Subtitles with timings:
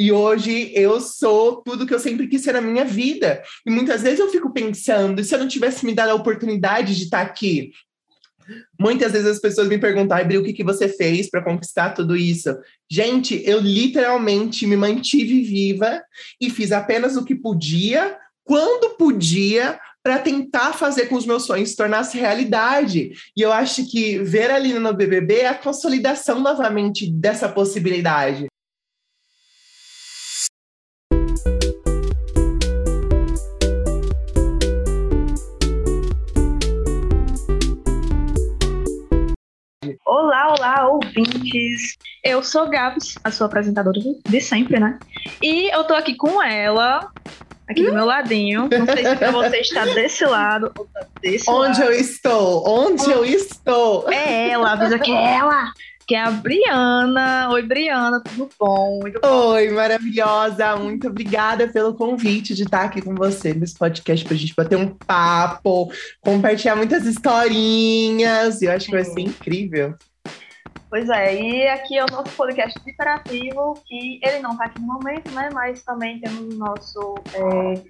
[0.00, 3.42] E hoje eu sou tudo que eu sempre quis ser na minha vida.
[3.66, 7.04] E muitas vezes eu fico pensando, se eu não tivesse me dado a oportunidade de
[7.04, 7.70] estar aqui,
[8.80, 12.16] Muitas vezes as pessoas me perguntam, Ai, o que, que você fez para conquistar tudo
[12.16, 12.56] isso?
[12.90, 16.02] Gente, eu literalmente me mantive viva
[16.40, 21.70] e fiz apenas o que podia, quando podia, para tentar fazer com os meus sonhos
[21.70, 23.12] se tornasse realidade.
[23.36, 28.49] E eu acho que ver a Lina no BBB é a consolidação novamente dessa possibilidade.
[40.06, 41.96] Olá, olá, ouvintes!
[42.24, 44.98] Eu sou Gabs, a sua apresentadora de sempre, né?
[45.42, 47.08] E eu tô aqui com ela,
[47.68, 48.68] aqui do meu ladinho.
[48.70, 51.92] Não sei se pra você está desse lado ou tá desse Onde lado.
[51.92, 52.68] eu estou?
[52.68, 54.10] Onde eu estou?
[54.10, 55.72] É ela, avisa que é ela,
[56.10, 57.50] que é a Briana.
[57.52, 58.98] Oi, Briana, tudo bom?
[59.00, 59.52] Muito bom.
[59.52, 60.74] Oi, maravilhosa!
[60.74, 64.88] Muito obrigada pelo convite de estar aqui com você nesse podcast pra gente bater um
[64.88, 65.88] papo,
[66.20, 68.60] compartilhar muitas historinhas.
[68.60, 69.94] Eu acho que vai ser incrível.
[70.88, 74.88] Pois é, e aqui é o nosso podcast imperativo, que ele não tá aqui no
[74.88, 75.48] momento, né?
[75.52, 77.14] Mas também temos o nosso.
[77.34, 77.82] É,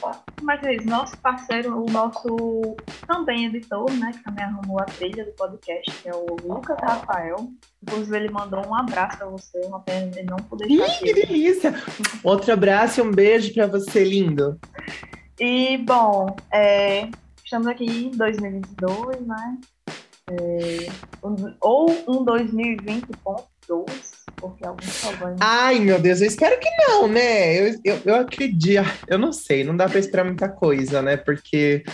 [0.00, 0.84] como é que diz?
[0.86, 2.76] Nosso parceiro, o nosso
[3.06, 4.12] também editor, né?
[4.12, 7.48] Que também arrumou a trilha do podcast, que é o Lucas Rafael.
[7.82, 11.14] Inclusive, ele mandou um abraço pra você, uma pena ele não poder estar Ih, que
[11.14, 11.74] delícia!
[12.24, 14.58] Outro abraço e um beijo pra você, lindo.
[15.40, 17.08] E, bom, é,
[17.44, 19.58] estamos aqui em 2022, né?
[20.30, 20.90] É,
[21.24, 22.24] um- ou um
[23.68, 23.86] 2020.2,
[24.36, 25.38] porque alguns problemas.
[25.40, 27.58] Ai, meu Deus, eu espero que não, né?
[27.58, 28.84] Eu, eu, eu acredito.
[29.06, 31.16] Eu não sei, não dá pra esperar muita coisa, né?
[31.16, 31.84] Porque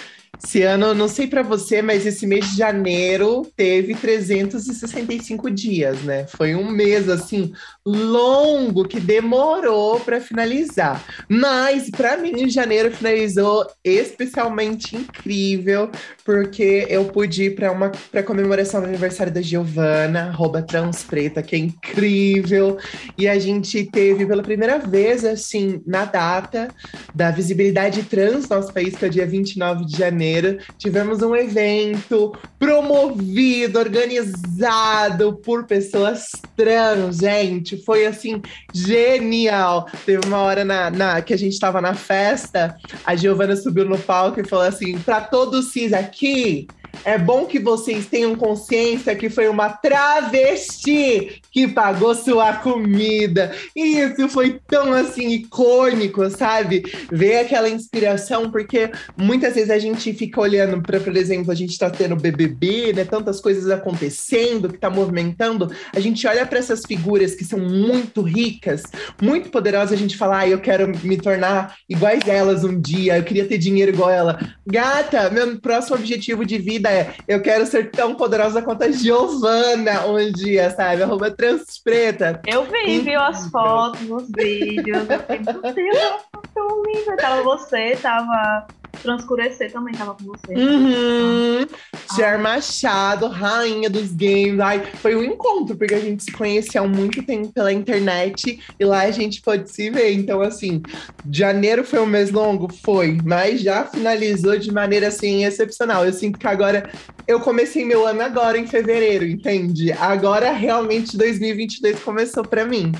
[0.42, 6.26] esse ano, não sei pra você, mas esse mês de janeiro teve 365 dias, né?
[6.28, 7.52] Foi um mês, assim,
[7.88, 11.04] longo, que demorou pra finalizar.
[11.28, 15.90] Mas, pra mim, janeiro finalizou especialmente incrível,
[16.24, 21.56] porque eu pude ir pra uma pra comemoração do aniversário da Giovana, arroba transpreta, que
[21.56, 22.78] é incrível.
[23.16, 26.68] E a gente teve pela primeira vez, assim, na data
[27.14, 31.34] da visibilidade trans no nosso país, que é o dia 29 de janeiro, tivemos um
[31.34, 37.77] evento promovido, organizado por pessoas trans, gente.
[37.84, 38.40] Foi assim,
[38.74, 39.86] genial.
[40.04, 43.98] Teve uma hora na, na- que a gente tava na festa, a Giovana subiu no
[43.98, 46.66] palco e falou assim: para todos cis aqui.
[47.04, 53.54] É bom que vocês tenham consciência que foi uma travesti que pagou sua comida.
[53.74, 56.82] E isso foi tão assim icônico, sabe?
[57.10, 61.78] Ver aquela inspiração, porque muitas vezes a gente fica olhando para, por exemplo, a gente
[61.78, 63.04] tá tendo BBB, né?
[63.04, 65.72] Tantas coisas acontecendo, que tá movimentando.
[65.94, 68.82] A gente olha para essas figuras que são muito ricas,
[69.20, 73.24] muito poderosas, a gente fala, ah, eu quero me tornar iguais elas um dia, eu
[73.24, 74.38] queria ter dinheiro igual ela.
[74.66, 80.06] Gata, meu próximo objetivo de vida é eu quero ser tão poderosa quanto a Giovana
[80.06, 81.02] um dia, sabe?
[81.02, 82.40] Arroba transpreta.
[82.46, 85.08] Eu vi, viu as fotos, os vídeos.
[85.08, 87.16] Eu fiquei, meu Deus, ela tá tão linda.
[87.16, 88.66] Tava você, tava
[89.02, 90.54] Transcurecer também tava com você.
[90.54, 91.66] Uhum.
[92.14, 94.60] Cher Machado, rainha dos games.
[94.60, 98.84] Ai, foi um encontro, porque a gente se conhecia há muito tempo pela internet e
[98.84, 100.12] lá a gente pôde se ver.
[100.12, 100.82] Então, assim,
[101.30, 102.72] janeiro foi um mês longo?
[102.72, 106.04] Foi, mas já finalizou de maneira assim excepcional.
[106.04, 106.90] Eu sinto que agora
[107.26, 109.92] eu comecei meu ano agora em fevereiro, entende?
[109.92, 112.92] Agora realmente 2022 começou para mim.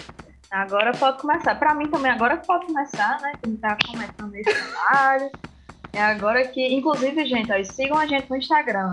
[0.50, 1.54] Agora pode começar.
[1.56, 3.32] Pra mim também, agora pode começar, né?
[3.42, 5.31] Quem tá começando esse trabalho.
[5.93, 8.93] É agora que, inclusive, gente, ó, sigam a gente no Instagram,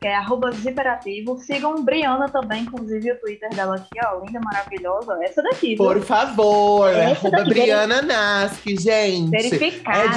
[0.00, 1.36] que é arroba Ziperativo.
[1.38, 5.18] Sigam Briana também, inclusive o Twitter dela aqui, ó, linda, maravilhosa.
[5.22, 5.78] Essa daqui, viu?
[5.78, 9.30] Por favor, Essa arroba daqui, Briana Nasky, gente.
[9.30, 9.98] Verificada.
[9.98, 10.08] É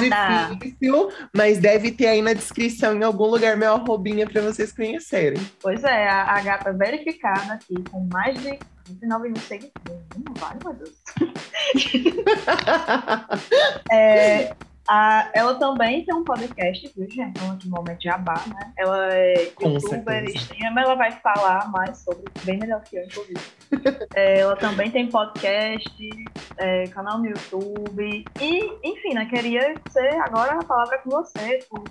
[0.54, 5.40] difícil, mas deve ter aí na descrição em algum lugar meu arrobinha para vocês conhecerem.
[5.60, 8.58] Pois é, a, a gata verificada aqui, com mais de
[8.88, 10.00] 29 mil seguidores.
[10.24, 10.94] Não vale, meu Deus.
[13.92, 14.54] É,
[14.90, 17.38] a- ela também tem um podcast, viu, gente?
[17.38, 18.72] Então, no momento jabá, né?
[18.76, 23.40] Ela é Com youtuber, streamer, ela vai falar mais sobre, bem melhor que eu, inclusive.
[24.16, 26.08] É, ela também tem podcast,
[26.58, 28.24] é, canal no YouTube.
[28.40, 29.26] E, enfim, né?
[29.26, 31.84] Queria ser agora a palavra com você, por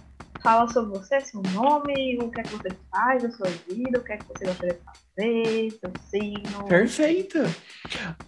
[0.50, 4.04] fala sobre você, seu nome, o que é que você faz, a sua vida, o
[4.04, 6.63] que é que você gostaria de fazer, seu signo.
[6.68, 7.38] Perfeito.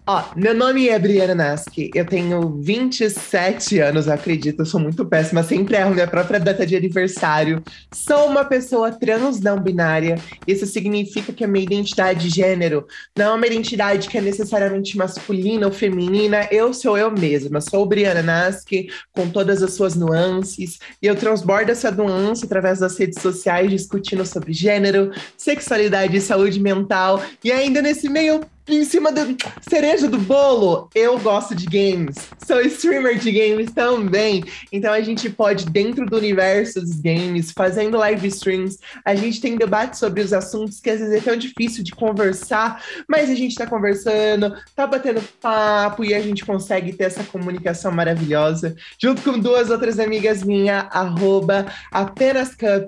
[0.05, 5.41] Ó, meu nome é Briana Naski, eu tenho 27 anos, acredito, eu sou muito péssima,
[5.41, 7.63] sempre erro minha própria data de aniversário.
[7.91, 10.15] Sou uma pessoa trans não binária,
[10.45, 12.85] isso significa que a minha identidade de gênero
[13.17, 17.83] não é uma identidade que é necessariamente masculina ou feminina, eu sou eu mesma, sou
[17.83, 22.10] Briana Naski, com todas as suas nuances, e eu transbordo essa nuance
[22.43, 27.21] através das redes sociais, discutindo sobre gênero, sexualidade e saúde mental.
[27.43, 29.25] E ainda nesse meio em cima da
[29.67, 32.15] cereja do bolo, eu gosto de games.
[32.45, 34.43] Sou streamer de games também.
[34.71, 39.57] Então a gente pode, dentro do universo dos games, fazendo live streams, a gente tem
[39.57, 43.55] debate sobre os assuntos que às vezes é tão difícil de conversar, mas a gente
[43.55, 48.75] tá conversando, tá batendo papo e a gente consegue ter essa comunicação maravilhosa.
[49.01, 51.65] Junto com duas outras amigas minhas, arroba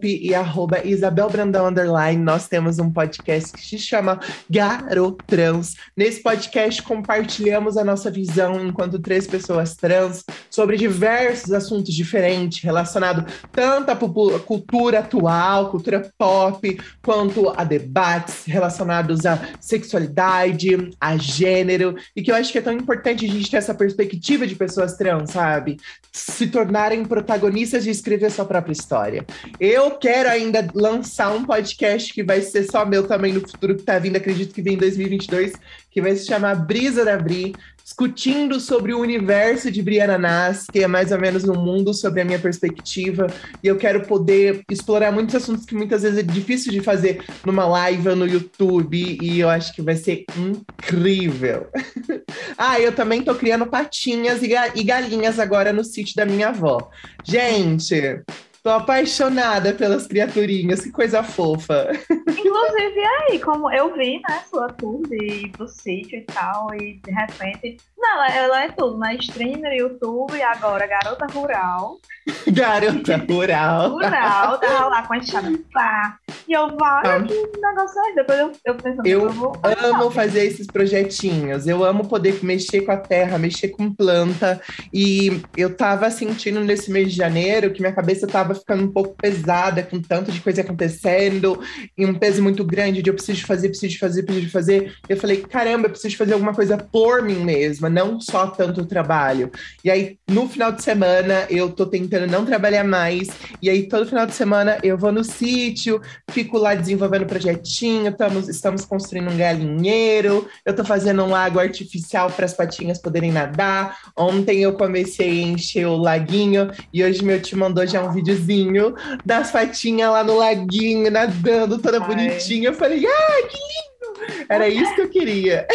[0.03, 5.62] e arroba Isabel Brandão Underline, nós temos um podcast que se chama Garotrans
[5.95, 13.31] Nesse podcast, compartilhamos a nossa visão enquanto três pessoas trans sobre diversos assuntos diferentes relacionados
[13.51, 22.21] tanto à cultura atual, cultura pop, quanto a debates relacionados à sexualidade, a gênero, e
[22.21, 25.31] que eu acho que é tão importante a gente ter essa perspectiva de pessoas trans,
[25.31, 25.77] sabe?
[26.11, 29.25] Se tornarem protagonistas de escrever sua própria história.
[29.59, 33.83] Eu quero ainda lançar um podcast que vai ser só meu também no futuro que
[33.83, 35.52] tá vindo, acredito que vem em 2022,
[35.91, 37.53] que vai se chamar Brisa da Bri,
[37.83, 42.21] discutindo sobre o universo de Briana Nas, que é mais ou menos um mundo sobre
[42.21, 43.27] a minha perspectiva.
[43.61, 47.65] E eu quero poder explorar muitos assuntos que muitas vezes é difícil de fazer numa
[47.65, 51.67] live ou no YouTube, e eu acho que vai ser incrível.
[52.57, 56.89] ah, eu também tô criando patinhas e galinhas agora no sítio da minha avó.
[57.25, 58.21] Gente,
[58.63, 61.91] Tô apaixonada pelas criaturinhas, que coisa fofa.
[62.09, 62.99] Inclusive,
[63.29, 67.77] aí, como eu vi, né, sua tour de, do sítio e tal, e de repente.
[68.03, 69.15] Não, ela, ela é tudo, né?
[69.15, 71.97] Streamer, YouTube, e agora garota rural.
[72.47, 73.91] Garota rural.
[73.91, 76.17] Rural, tava lá com a chave pá.
[76.47, 77.23] E eu, vai, ah.
[77.23, 81.67] que negócio é Depois eu, eu pensando, eu, eu vou amo fazer esses projetinhos.
[81.67, 84.61] Eu amo poder mexer com a terra, mexer com planta.
[84.93, 89.15] E eu tava sentindo nesse mês de janeiro que minha cabeça tava ficando um pouco
[89.15, 91.59] pesada, com tanto de coisa acontecendo,
[91.97, 94.93] e um peso muito grande de eu preciso fazer, preciso fazer, preciso fazer.
[95.07, 99.51] Eu falei, caramba, eu preciso fazer alguma coisa por mim mesma, não só tanto trabalho.
[99.83, 103.29] E aí, no final de semana, eu tô tentando não trabalhar mais.
[103.61, 106.01] E aí, todo final de semana, eu vou no sítio,
[106.31, 112.31] fico lá desenvolvendo projetinho, estamos, estamos construindo um galinheiro, eu tô fazendo um lago artificial
[112.31, 113.97] para as patinhas poderem nadar.
[114.17, 118.95] Ontem eu comecei a encher o laguinho e hoje meu tio mandou já um videozinho
[119.23, 122.07] das patinhas lá no laguinho, nadando, toda Ai.
[122.07, 122.69] bonitinha.
[122.69, 124.45] Eu falei, ah, que lindo!
[124.49, 125.67] Era isso que eu queria.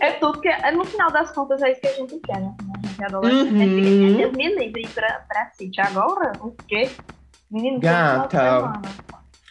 [0.00, 2.54] É tudo que, é, no final das contas, é isso que a gente quer, né?
[2.58, 4.16] A gente é adolescente, uhum.
[4.16, 5.84] Deus me livre pra, pra sítio.
[5.84, 6.90] Agora, o quê?
[7.50, 8.72] Menino, Gata.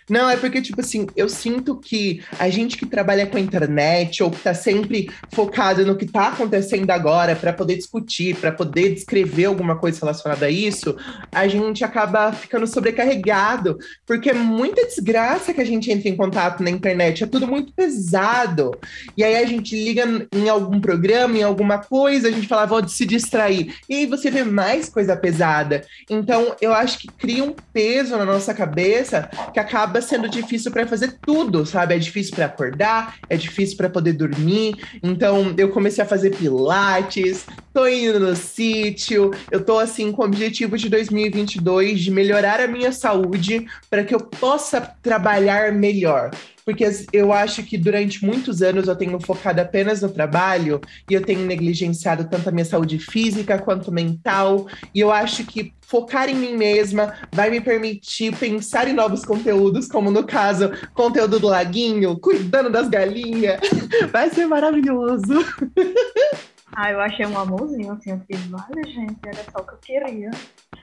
[0.10, 4.24] Não, é porque, tipo assim, eu sinto que a gente que trabalha com a internet
[4.24, 8.94] ou que tá sempre focado no que tá acontecendo agora para poder discutir, para poder
[8.94, 10.96] descrever alguma coisa relacionada a isso,
[11.32, 16.64] a gente acaba ficando sobrecarregado, porque é muita desgraça que a gente entra em contato
[16.64, 18.72] na internet, é tudo muito pesado.
[19.18, 22.88] E aí a gente liga em algum programa, em alguma coisa, a gente fala, vou
[22.88, 23.76] se distrair.
[23.90, 25.84] E aí você vê mais coisa pesada.
[26.10, 30.72] Então, eu acho que cria um peso na nossa cabeça que acaba acaba sendo difícil
[30.72, 31.96] para fazer tudo, sabe?
[31.96, 34.76] É difícil para acordar, é difícil para poder dormir.
[35.02, 40.26] Então, eu comecei a fazer pilates, tô indo no sítio, eu tô assim com o
[40.26, 46.32] objetivo de 2022 de melhorar a minha saúde para que eu possa trabalhar melhor
[46.68, 51.24] porque eu acho que durante muitos anos eu tenho focado apenas no trabalho e eu
[51.24, 54.68] tenho negligenciado tanto a minha saúde física quanto mental.
[54.94, 59.88] E eu acho que focar em mim mesma vai me permitir pensar em novos conteúdos,
[59.88, 63.62] como no caso, conteúdo do laguinho, cuidando das galinhas.
[64.12, 65.46] Vai ser maravilhoso.
[66.80, 69.78] Ah, eu achei um amorzinho, assim, eu fiquei, vale, gente, era só o que eu
[69.80, 70.30] queria.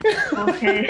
[0.29, 0.87] Porque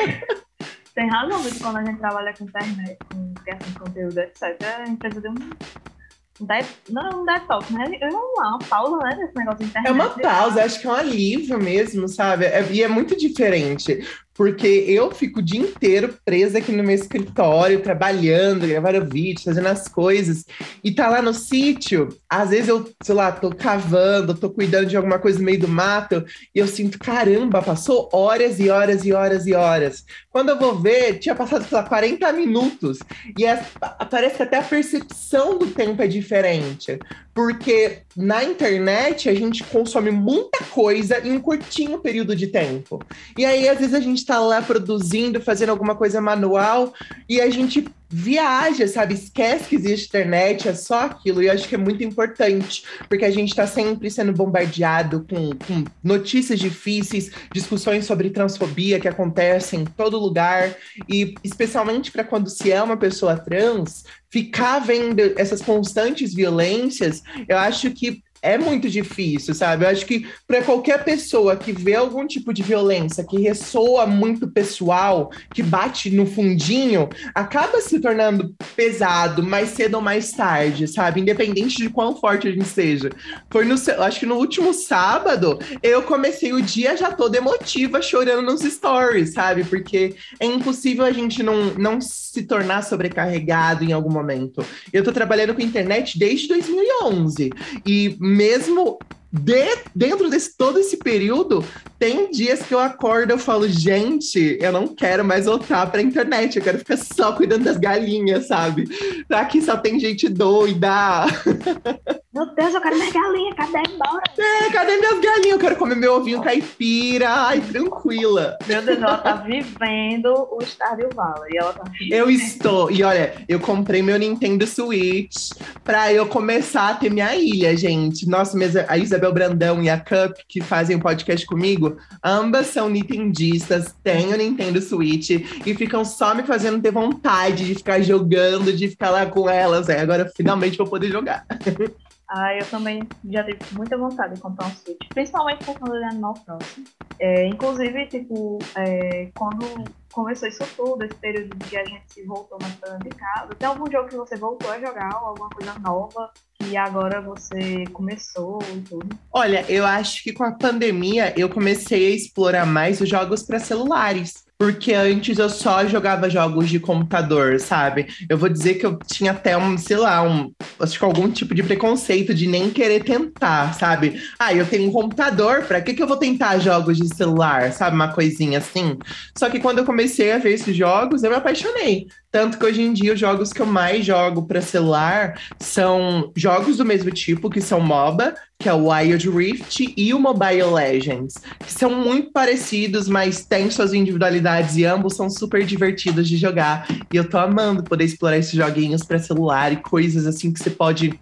[0.96, 4.90] tem razão, porque quando a gente trabalha com internet, com criação de conteúdo, etc., a
[4.90, 5.36] empresa deu um.
[5.36, 7.86] De, não, um detox, né?
[8.02, 9.16] É uma pausa, né?
[9.16, 9.88] Desse negócio de internet.
[9.88, 12.46] É uma pausa, acho que é um alívio mesmo, sabe?
[12.46, 14.06] É, e é muito diferente.
[14.36, 19.68] Porque eu fico o dia inteiro presa aqui no meu escritório, trabalhando, gravando vídeo, fazendo
[19.68, 20.46] as coisas.
[20.84, 24.98] E tá lá no sítio, às vezes eu, sei lá, tô cavando, tô cuidando de
[24.98, 29.14] alguma coisa no meio do mato, e eu sinto, caramba, passou horas e horas e
[29.14, 30.04] horas e horas.
[30.30, 33.00] Quando eu vou ver, tinha passado, sei lá, 40 minutos.
[33.38, 33.66] E é,
[34.10, 37.00] parece que até a percepção do tempo é diferente.
[37.34, 43.02] Porque na internet a gente consome muita coisa em um curtinho período de tempo.
[43.38, 46.94] E aí, às vezes, a gente está lá produzindo, fazendo alguma coisa manual,
[47.30, 49.14] e a gente viaja, sabe?
[49.14, 51.42] Esquece que existe internet, é só aquilo.
[51.42, 55.50] E eu acho que é muito importante, porque a gente está sempre sendo bombardeado com,
[55.50, 60.76] com, notícias difíceis, discussões sobre transfobia que acontecem em todo lugar.
[61.10, 67.58] E especialmente para quando se é uma pessoa trans, ficar vendo essas constantes violências, eu
[67.58, 69.84] acho que é muito difícil, sabe?
[69.84, 74.48] Eu acho que para qualquer pessoa que vê algum tipo de violência que ressoa muito
[74.48, 81.22] pessoal, que bate no fundinho, acaba se tornando pesado mais cedo ou mais tarde, sabe?
[81.22, 83.10] Independente de quão forte a gente seja.
[83.50, 88.44] Foi no, acho que no último sábado, eu comecei o dia já toda emotiva, chorando
[88.44, 89.64] nos stories, sabe?
[89.64, 92.00] Porque é impossível a gente não, não
[92.36, 94.64] se tornar sobrecarregado em algum momento.
[94.92, 97.50] Eu tô trabalhando com internet desde 2011
[97.86, 99.00] e mesmo
[99.32, 101.64] de, dentro desse todo esse período,
[101.98, 106.58] tem dias que eu acordo e falo, gente, eu não quero mais voltar pra internet,
[106.58, 108.86] eu quero ficar só cuidando das galinhas, sabe?
[109.30, 111.26] Aqui só tem gente doida.
[112.36, 113.82] Meu Deus, eu quero minhas galinhas, cadê?
[113.98, 114.22] Bora!
[114.38, 115.52] É, cadê minhas galinhas?
[115.54, 118.58] Eu quero comer meu ovinho caipira, ai, tranquila.
[118.68, 121.56] Meu Deus, ela tá vivendo o Stardew Valley.
[121.56, 125.52] Ela tá eu estou, e olha, eu comprei meu Nintendo Switch
[125.82, 128.28] pra eu começar a ter minha ilha, gente.
[128.28, 128.58] Nossa,
[128.90, 134.34] a Isabel Brandão e a Cup, que fazem o podcast comigo, ambas são nintendistas, têm
[134.34, 139.10] o Nintendo Switch e ficam só me fazendo ter vontade de ficar jogando, de ficar
[139.10, 139.88] lá com elas.
[139.88, 141.46] É, agora finalmente vou poder jogar.
[142.28, 146.04] Ah, eu também já tive muita vontade de comprar um Switch, principalmente por conta de
[146.06, 146.84] Animal Crossing.
[147.20, 149.66] É, inclusive, tipo, é, quando
[150.12, 153.68] começou isso tudo, esse período que a gente se voltou mais pra de casa, tem
[153.68, 158.60] algum jogo que você voltou a jogar, ou alguma coisa nova que agora você começou
[158.74, 159.10] e tudo?
[159.32, 163.60] Olha, eu acho que com a pandemia eu comecei a explorar mais os jogos para
[163.60, 168.08] celulares porque antes eu só jogava jogos de computador, sabe?
[168.30, 171.54] Eu vou dizer que eu tinha até um, sei lá, um, acho que algum tipo
[171.54, 174.22] de preconceito de nem querer tentar, sabe?
[174.40, 177.96] Ah, eu tenho um computador, para que que eu vou tentar jogos de celular, sabe?
[177.96, 178.98] Uma coisinha assim.
[179.38, 182.08] Só que quando eu comecei a ver esses jogos, eu me apaixonei.
[182.36, 186.76] Tanto que hoje em dia os jogos que eu mais jogo para celular são jogos
[186.76, 191.36] do mesmo tipo, que são MOBA, que é o Wild Rift, e o Mobile Legends,
[191.60, 196.86] que são muito parecidos, mas têm suas individualidades e ambos são super divertidos de jogar.
[197.10, 200.70] E eu tô amando poder explorar esses joguinhos para celular e coisas assim que você
[200.70, 201.18] pode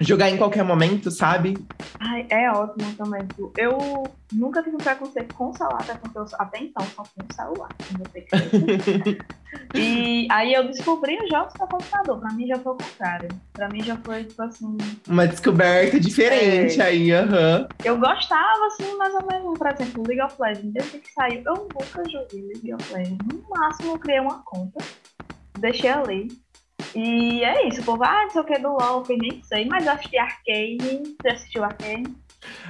[0.00, 1.54] jogar em qualquer momento, sabe?
[2.00, 3.22] Ai, é ótimo também.
[3.56, 7.68] Eu nunca tive um preconceito com até porque eu até então só tinha um celular.
[9.74, 12.18] e aí eu descobri os jogos para computador.
[12.18, 13.28] Pra mim já foi o contrário.
[13.52, 14.76] Pra mim já foi, tipo assim.
[15.08, 16.84] Uma descoberta diferente é.
[16.84, 17.60] aí, aham.
[17.60, 17.68] Uhum.
[17.84, 20.72] Eu gostava, assim, mais ou menos, por exemplo, League of Legends.
[20.72, 23.18] Desde que saiu, eu nunca joguei League of Legends.
[23.26, 24.84] No máximo, eu criei uma conta,
[25.58, 26.43] deixei ali
[26.94, 29.64] e é isso, o povo, ah, não sei o que do LOL, que nem sei,
[29.64, 31.16] mas eu assisti Arcane.
[31.20, 32.16] Você assistiu Arcane?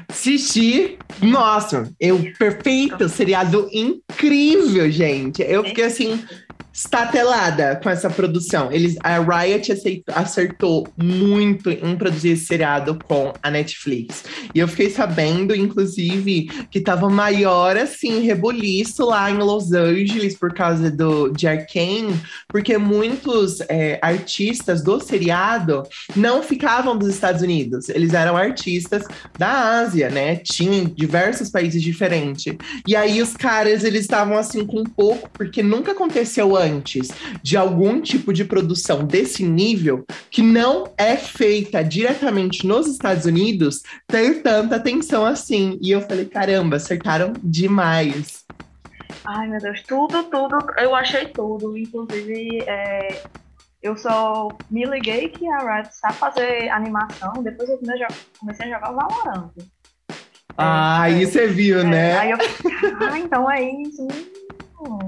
[0.08, 0.98] Assisti.
[1.20, 5.42] Nossa, eu perfeito, seriado incrível, gente.
[5.42, 6.24] Eu fiquei assim
[6.74, 8.72] estatelada com essa produção.
[8.72, 9.72] Eles, a Riot
[10.12, 14.24] acertou muito em produzir esse seriado com a Netflix.
[14.52, 20.52] E eu fiquei sabendo, inclusive, que tava maior, assim, rebuliço lá em Los Angeles por
[20.52, 25.84] causa do, de Arkane, porque muitos é, artistas do seriado
[26.16, 27.88] não ficavam dos Estados Unidos.
[27.88, 29.04] Eles eram artistas
[29.38, 30.36] da Ásia, né?
[30.36, 32.52] Tinha diversos países diferentes.
[32.84, 37.08] E aí os caras, eles estavam assim com pouco, porque nunca aconteceu antes antes
[37.42, 43.82] de algum tipo de produção desse nível que não é feita diretamente nos Estados Unidos
[44.06, 45.78] ter tanta atenção assim.
[45.80, 48.44] E eu falei, caramba, acertaram demais.
[49.24, 51.76] Ai, meu Deus, tudo, tudo, eu achei tudo.
[51.76, 53.22] Inclusive, é,
[53.82, 57.78] eu só me liguei que a Riot sabe fazer animação, depois eu
[58.38, 59.50] comecei a jogar o Valorant.
[60.56, 62.18] Ah, é, aí você viu, é, né?
[62.18, 64.06] Aí eu falei, ah, então é isso.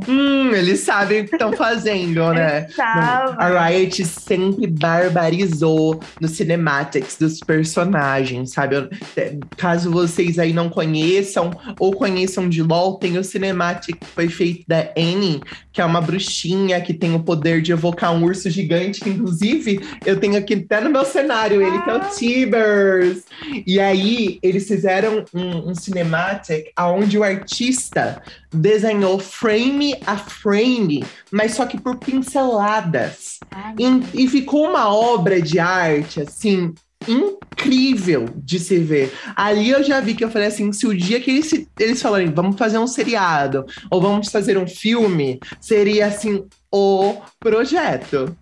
[0.09, 2.67] Hum, eles sabem o que estão fazendo, né?
[2.79, 8.89] Não, a Riot sempre barbarizou nos cinematics dos personagens, sabe?
[9.17, 14.29] É, caso vocês aí não conheçam ou conheçam de LOL, tem o cinematic que foi
[14.29, 15.41] feito da Annie,
[15.73, 19.81] que é uma bruxinha que tem o poder de evocar um urso gigante, que inclusive
[20.05, 22.11] eu tenho aqui até no meu cenário, ele que é o ah.
[22.17, 23.25] Tibers.
[23.67, 29.66] E aí eles fizeram um, um cinematic onde o artista desenhou frame
[30.07, 33.39] a frame, mas só que por pinceladas.
[33.79, 36.75] e, e ficou uma obra de arte, assim,
[37.09, 39.13] incrível de se ver.
[39.35, 42.31] Ali eu já vi que eu falei assim: se o dia que eles, eles falarem,
[42.31, 48.37] vamos fazer um seriado ou vamos fazer um filme, seria assim o projeto.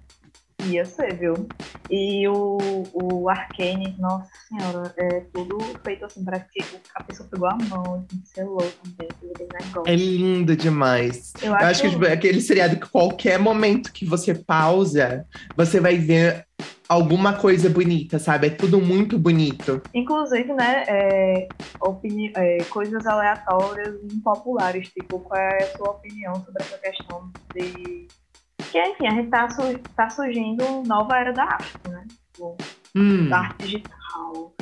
[0.66, 1.48] Ia ser, viu?
[1.90, 2.58] E o,
[2.92, 8.06] o Arcane, nossa senhora, é tudo feito assim, parece que a pessoa pegou a mão,
[8.08, 9.08] pincelou também,
[9.52, 9.92] negócio.
[9.92, 11.32] É lindo demais.
[11.42, 15.80] Eu, Eu acho, acho que tipo, aquele seriado que qualquer momento que você pausa, você
[15.80, 16.46] vai ver
[16.88, 18.48] alguma coisa bonita, sabe?
[18.48, 19.82] É tudo muito bonito.
[19.92, 21.48] Inclusive, né, é,
[21.80, 27.30] opini é, coisas aleatórias e impopulares, tipo, qual é a sua opinião sobre essa questão
[27.54, 28.06] de
[28.74, 32.04] que, enfim, a gente tá, su tá surgindo nova era da arte, né?
[32.32, 32.56] Tipo,
[32.96, 33.28] hum.
[33.28, 34.52] Da arte digital.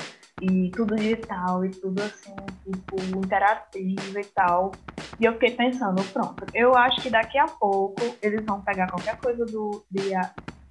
[0.42, 4.72] E tudo digital, e tudo assim, tipo, interativo e tal.
[5.18, 9.16] E eu fiquei pensando, pronto, eu acho que daqui a pouco eles vão pegar qualquer
[9.16, 10.10] coisa do, de,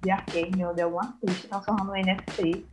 [0.02, 2.64] de Arcane ou de algum artista transformando em NFT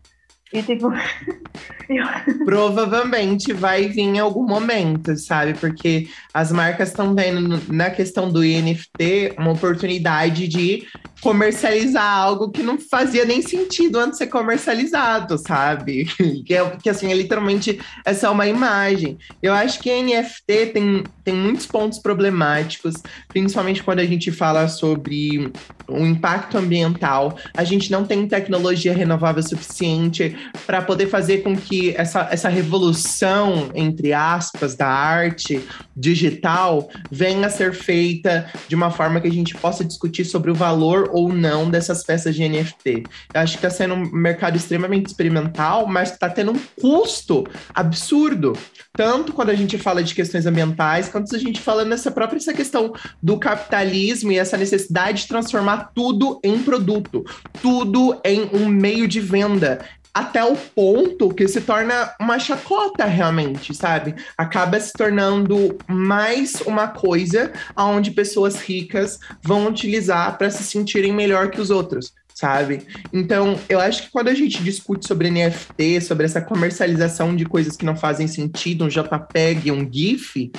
[0.53, 0.91] e tipo.
[2.45, 5.55] Provavelmente vai vir em algum momento, sabe?
[5.55, 10.87] Porque as marcas estão vendo na questão do NFT uma oportunidade de
[11.21, 16.07] comercializar algo que não fazia nem sentido antes de ser comercializado, sabe?
[16.45, 19.17] Que, é, que assim, é literalmente é só uma imagem.
[19.41, 22.95] Eu acho que NFT tem, tem muitos pontos problemáticos,
[23.27, 25.51] principalmente quando a gente fala sobre
[25.87, 27.37] o impacto ambiental.
[27.55, 33.69] A gente não tem tecnologia renovável suficiente para poder fazer com que essa, essa revolução,
[33.73, 35.61] entre aspas, da arte
[35.95, 40.55] digital venha a ser feita de uma forma que a gente possa discutir sobre o
[40.55, 43.03] valor ou não dessas peças de NFT.
[43.33, 48.53] Eu acho que está sendo um mercado extremamente experimental, mas está tendo um custo absurdo,
[48.93, 52.53] tanto quando a gente fala de questões ambientais, quanto a gente fala nessa própria essa
[52.53, 57.25] questão do capitalismo e essa necessidade de transformar tudo em produto,
[57.61, 59.79] tudo em um meio de venda
[60.13, 64.15] até o ponto que se torna uma chacota realmente, sabe?
[64.37, 71.51] Acaba se tornando mais uma coisa onde pessoas ricas vão utilizar para se sentirem melhor
[71.51, 72.81] que os outros sabe?
[73.11, 77.75] Então, eu acho que quando a gente discute sobre NFT, sobre essa comercialização de coisas
[77.75, 80.49] que não fazem sentido, um JPEG, um GIF,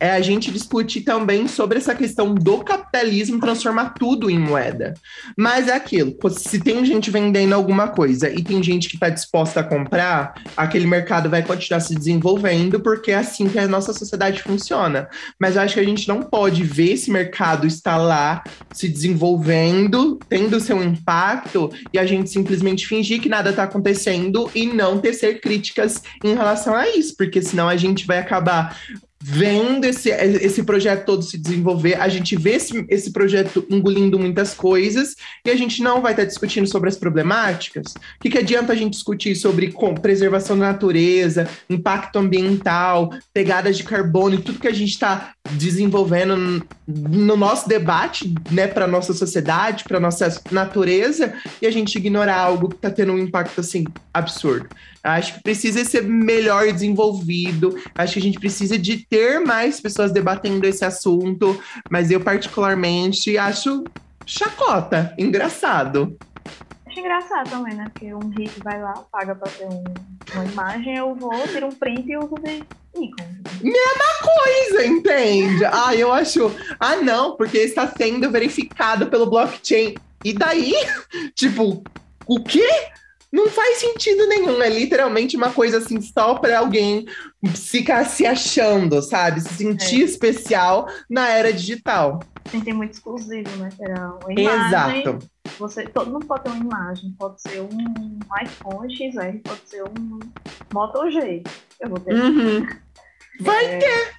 [0.00, 4.94] é a gente discute também sobre essa questão do capitalismo transformar tudo em moeda.
[5.38, 9.60] Mas é aquilo, se tem gente vendendo alguma coisa e tem gente que está disposta
[9.60, 14.42] a comprar, aquele mercado vai continuar se desenvolvendo, porque é assim que a nossa sociedade
[14.42, 15.08] funciona.
[15.38, 20.18] Mas eu acho que a gente não pode ver esse mercado estar lá se desenvolvendo,
[20.28, 24.98] tendo seu impacto impacto e a gente simplesmente fingir que nada está acontecendo e não
[24.98, 28.76] tecer críticas em relação a isso, porque senão a gente vai acabar
[29.22, 34.54] vendo esse, esse projeto todo se desenvolver, a gente vê esse, esse projeto engolindo muitas
[34.54, 37.92] coisas e a gente não vai estar discutindo sobre as problemáticas.
[37.92, 43.84] O que, que adianta a gente discutir sobre preservação da natureza, impacto ambiental, pegadas de
[43.84, 49.84] carbono e tudo que a gente está desenvolvendo no nosso debate, né, para nossa sociedade,
[49.84, 54.68] para nossa natureza, e a gente ignorar algo que está tendo um impacto assim absurdo.
[55.02, 57.74] Acho que precisa ser melhor desenvolvido.
[57.94, 61.58] Acho que a gente precisa de ter mais pessoas debatendo esse assunto,
[61.90, 63.84] mas eu particularmente acho
[64.26, 66.16] chacota, engraçado.
[66.86, 67.84] Acho engraçado também, né?
[67.92, 69.84] Porque um rico vai lá, paga pra ter um,
[70.34, 72.62] uma imagem, eu vou, ter um print e uso de
[72.94, 73.40] ícone.
[73.62, 75.64] Mesma coisa, entende?
[75.70, 76.50] ah, eu acho.
[76.78, 79.94] Ah, não, porque está sendo verificado pelo blockchain.
[80.24, 80.74] E daí?
[81.34, 81.82] tipo,
[82.26, 82.68] o quê?
[83.32, 84.60] Não faz sentido nenhum.
[84.60, 87.06] É literalmente uma coisa assim, só para alguém
[87.54, 89.40] ficar se achando, sabe?
[89.40, 90.04] Se sentir é.
[90.04, 92.20] especial na era digital.
[92.50, 93.70] Tem que ter muito exclusivo, né?
[93.76, 95.18] Será uma imagem, Exato.
[95.58, 100.18] Você, todo mundo pode ter uma imagem, pode ser um iPhone XR, pode ser um
[100.72, 101.42] Moto G.
[101.80, 102.14] Eu vou ter.
[102.14, 102.66] Uhum.
[103.40, 103.78] Vai é...
[103.78, 104.16] ter!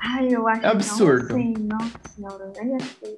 [0.00, 1.28] Ai, eu acho Absurdo.
[1.28, 3.16] que não, assim, nossa senhora, NFT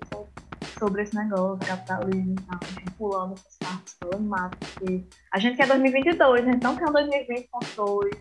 [0.78, 2.60] sobre esse negócio, capitalismo e tal,
[2.98, 5.00] pulando essas partes problemáticas.
[5.32, 8.14] A gente quer 2022, a gente não quer um 2020 com dois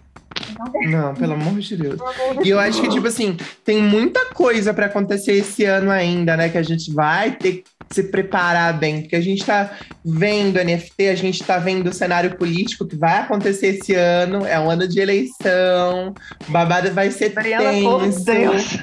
[0.50, 2.00] Então, Não, pelo amor de Deus.
[2.44, 6.50] E eu acho que, tipo assim, tem muita coisa para acontecer esse ano ainda, né?
[6.50, 9.72] Que a gente vai ter que se preparar bem, porque a gente tá
[10.04, 14.60] vendo NFT, a gente tá vendo o cenário político que vai acontecer esse ano, é
[14.60, 16.14] um ano de eleição,
[16.48, 18.26] o babado vai ser Mariana, por tenso.
[18.26, 18.78] Deus.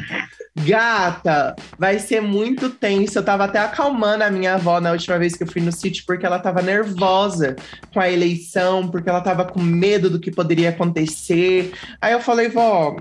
[0.54, 3.18] Gata, vai ser muito tenso.
[3.18, 6.04] Eu tava até acalmando a minha avó na última vez que eu fui no sítio,
[6.06, 7.56] porque ela tava nervosa
[7.92, 11.72] com a eleição, porque ela tava com medo do que poderia acontecer.
[12.00, 12.96] Aí eu falei, vó,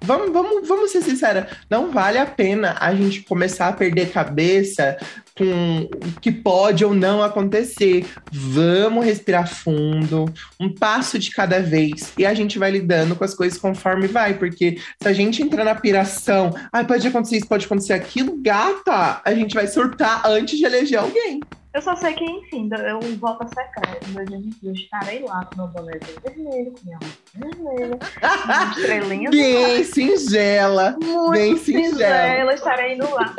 [0.00, 4.96] vamos, vamos, vamos ser sincera, não vale a pena a gente começar a perder cabeça
[5.36, 8.06] com o que pode ou não acontecer.
[8.32, 10.24] Vamos respirar fundo,
[10.58, 14.34] um passo de cada vez, e a gente vai lidando com as coisas conforme vai,
[14.34, 19.20] porque se a gente entrar na piração, ah, pode acontecer isso, pode acontecer aquilo, gata,
[19.24, 21.40] a gente vai surtar antes de eleger alguém.
[21.76, 24.08] Eu só sei que, enfim, eu voto secreto.
[24.08, 26.98] Em 2022 eu estarei lá com meu boné vermelho, com minha
[27.34, 29.30] vermelha, com estrelinhas.
[29.30, 31.92] Bem singela, Muito bem singela.
[31.92, 33.34] singela, estarei indo lá.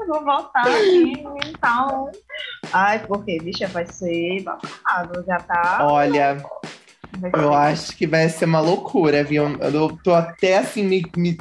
[0.00, 2.10] Eu Vou voltar aqui, então.
[2.72, 5.24] Ai, porque, bicha, vai ser babado.
[5.24, 5.78] Já tá.
[5.82, 6.44] Olha,
[7.40, 9.44] eu acho que vai ser uma loucura, viu?
[9.60, 11.38] Eu tô até assim, me, me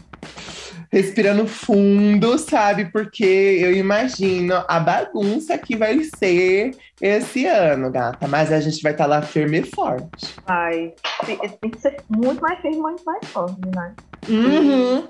[0.91, 2.85] respirando fundo, sabe?
[2.85, 6.71] Porque eu imagino a bagunça que vai ser
[7.01, 8.27] esse ano, gata.
[8.27, 10.35] Mas a gente vai estar lá firme e forte.
[10.45, 10.93] Vai.
[11.25, 13.93] Tem tem que ser muito mais firme, muito mais forte, né?
[14.29, 15.07] Uhum.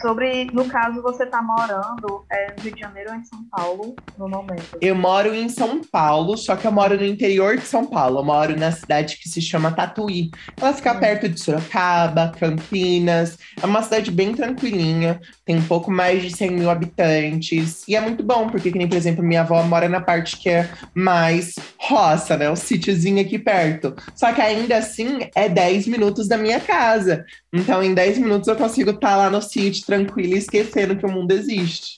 [0.00, 3.94] Sobre, no caso, você tá morando é, no Rio de Janeiro ou em São Paulo
[4.18, 4.78] no momento?
[4.80, 8.20] Eu moro em São Paulo, só que eu moro no interior de São Paulo.
[8.20, 10.30] Eu moro na cidade que se chama Tatuí.
[10.60, 10.98] Ela fica Hum.
[11.00, 13.38] perto de Sorocaba, Campinas.
[13.62, 15.20] É uma cidade bem tranquilinha.
[15.44, 17.86] Tem um pouco mais de 100 mil habitantes.
[17.86, 20.48] E é muito bom, porque, que nem, por exemplo, minha avó mora na parte que
[20.48, 22.48] é mais roça, né?
[22.50, 23.94] O sítiozinho aqui perto.
[24.14, 27.24] Só que ainda assim é 10 minutos da minha casa.
[27.52, 31.10] Então, em 10 minutos eu consigo estar lá no sítio tranquilo e esquecendo que o
[31.10, 31.96] mundo existe.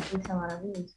[0.00, 0.94] Isso é maravilhoso.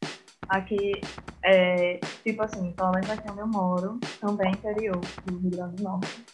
[0.50, 1.02] Aqui,
[1.44, 5.84] é, tipo assim, pelo menos aqui onde eu moro, também interior do Rio Grande do
[5.84, 6.26] Norte.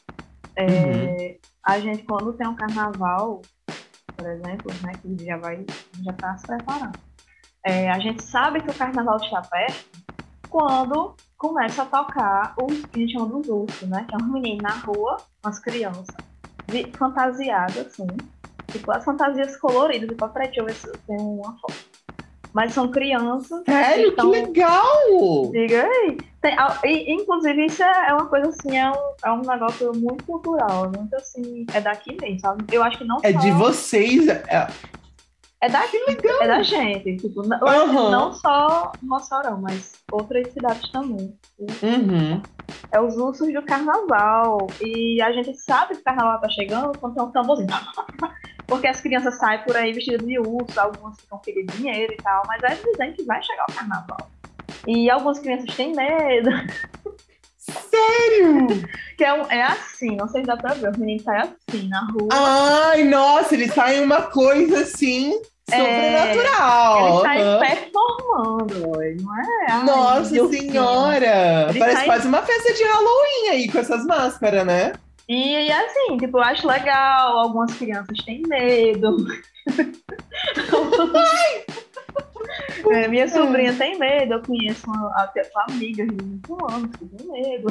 [0.56, 1.38] É, Uhum.
[1.65, 3.41] A gente, quando tem um carnaval,
[4.17, 5.65] por exemplo, né, que já vai,
[6.03, 6.99] já tá se preparando.
[7.65, 10.03] É, a gente sabe que o carnaval está perto
[10.49, 14.06] quando começa a tocar o que a gente chama dos ursos, né?
[14.08, 16.15] Que é um menino na rua, umas crianças,
[16.67, 18.08] de, fantasiadas, assim.
[18.71, 21.76] Tipo, as fantasias coloridas, e pra frente, deixa eu ver se eu tenho uma foto.
[22.54, 23.63] Mas são crianças.
[23.67, 24.10] Sério?
[24.10, 25.52] Então- Que legal!
[25.52, 26.17] Diga aí.
[26.39, 29.91] Tem- ah, e, inclusive, isso é, é uma coisa assim, é um, é um negócio
[29.95, 32.63] muito cultural, muito assim, é daqui mesmo, sabe?
[32.71, 33.39] Eu acho que não É só.
[33.39, 34.28] de vocês.
[34.28, 34.67] é-
[35.62, 35.97] É daqui,
[36.41, 37.15] é da gente.
[37.17, 38.12] Tipo, Aham.
[38.12, 41.34] não só Mossoró, mas outras cidades também.
[41.58, 42.41] Uhum.
[42.91, 44.67] É os ursos do carnaval.
[44.82, 47.67] E a gente sabe que o carnaval tá chegando quando tem um tamborzinho.
[48.73, 52.41] Porque as crianças saem por aí vestidas de urso, algumas ficam pedindo dinheiro e tal,
[52.47, 54.29] mas é dizendo que vai chegar o carnaval.
[54.88, 56.49] E algumas crianças têm medo.
[57.57, 58.67] Sério?
[59.15, 60.89] Que é, um- é assim, não sei se dá pra ver.
[60.91, 62.29] O menino sai assim na rua.
[62.31, 65.39] Ai, nossa, ele sai uma coisa assim
[65.71, 67.07] É, sobrenatural.
[67.09, 67.59] ele sai Aham.
[67.59, 68.79] performando,
[69.21, 69.83] não é?
[69.83, 71.69] Nossa senhora!
[71.77, 74.93] Parece sai- quase uma festa de Halloween aí com essas máscaras, né?
[75.29, 79.17] E assim, tipo, eu acho legal, algumas crianças têm medo.
[82.91, 87.05] É, minha sobrinha tem medo, eu conheço uma, até uma amiga de 25 anos que
[87.05, 87.67] tem medo.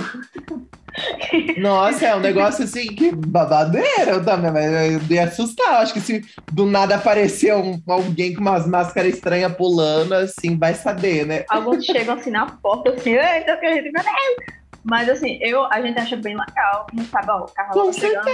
[1.60, 5.82] Nossa, é um negócio assim que babadeiro também, mas eu ia assustar.
[5.82, 10.74] Acho que se do nada aparecer um- alguém com umas máscaras estranhas pulando, assim, vai
[10.74, 11.44] saber, né?
[11.50, 14.62] Alguns chegam assim na porta, assim, eita, que a gente, meu Deus!
[14.85, 17.92] Mas assim, eu, a gente acha bem legal, quem sabe, ó, o carro Com tá
[17.92, 18.27] chegando,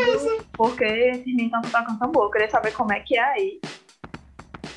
[0.57, 2.25] porque esses meninos estão tocando tambor.
[2.25, 3.61] Eu queria saber como é que é aí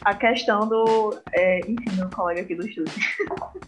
[0.04, 1.18] a questão do.
[1.34, 2.94] é, enfim, meu colega aqui do estúdio.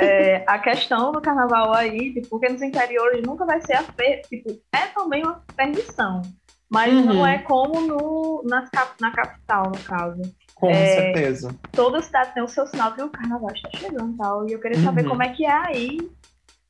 [0.00, 4.22] É, a questão do carnaval aí, tipo, porque nos interiores nunca vai ser a fe...
[4.28, 6.22] tipo, é também uma perdição.
[6.70, 7.04] Mas Uhum.
[7.06, 10.22] não é como no, nas cap- na capital, no caso.
[10.54, 11.54] Com É, certeza.
[11.74, 14.48] Toda cidade tem o seu sinal que o carnaval está chegando e tal.
[14.48, 15.08] E eu queria saber Uhum.
[15.08, 15.98] como é que é aí,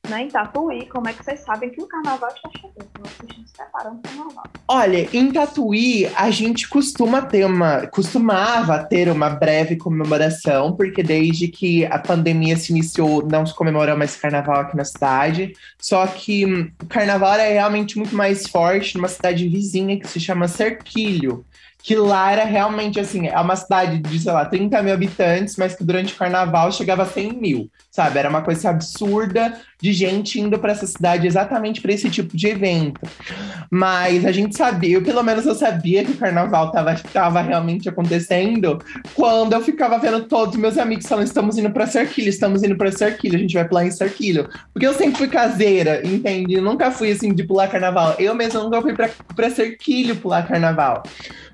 [0.09, 2.89] né, em Tatuí, como é que vocês sabem que o carnaval está chegando.
[2.93, 4.43] Como vocês estão se preparando para o carnaval.
[4.67, 7.87] Olha, em Tatuí, a gente costuma ter uma.
[7.87, 13.97] costumava ter uma breve comemoração, porque desde que a pandemia se iniciou, não se comemorou
[13.97, 15.53] mais carnaval aqui na cidade.
[15.77, 20.19] Só que hum, o carnaval é realmente muito mais forte numa cidade vizinha que se
[20.19, 21.45] chama Cerquilho.
[21.81, 25.75] que lá era realmente assim, é uma cidade de, sei lá, 30 mil habitantes, mas
[25.75, 27.69] que durante o carnaval chegava a 100 mil,
[27.99, 28.17] sabe?
[28.17, 32.47] Era uma coisa absurda de gente indo para essa cidade exatamente para esse tipo de
[32.47, 33.01] evento.
[33.69, 37.89] Mas a gente sabia, eu, pelo menos eu sabia que o carnaval estava tava realmente
[37.89, 38.79] acontecendo
[39.13, 42.77] quando eu ficava vendo todos os meus amigos falando: estamos indo para Cerquilho, estamos indo
[42.77, 44.47] para Cerquilho, a gente vai pular em Cerquilho.
[44.71, 46.53] Porque eu sempre fui caseira, entende?
[46.53, 48.15] Eu nunca fui assim de pular carnaval.
[48.17, 51.03] Eu mesma nunca fui para Cerquilho pular carnaval.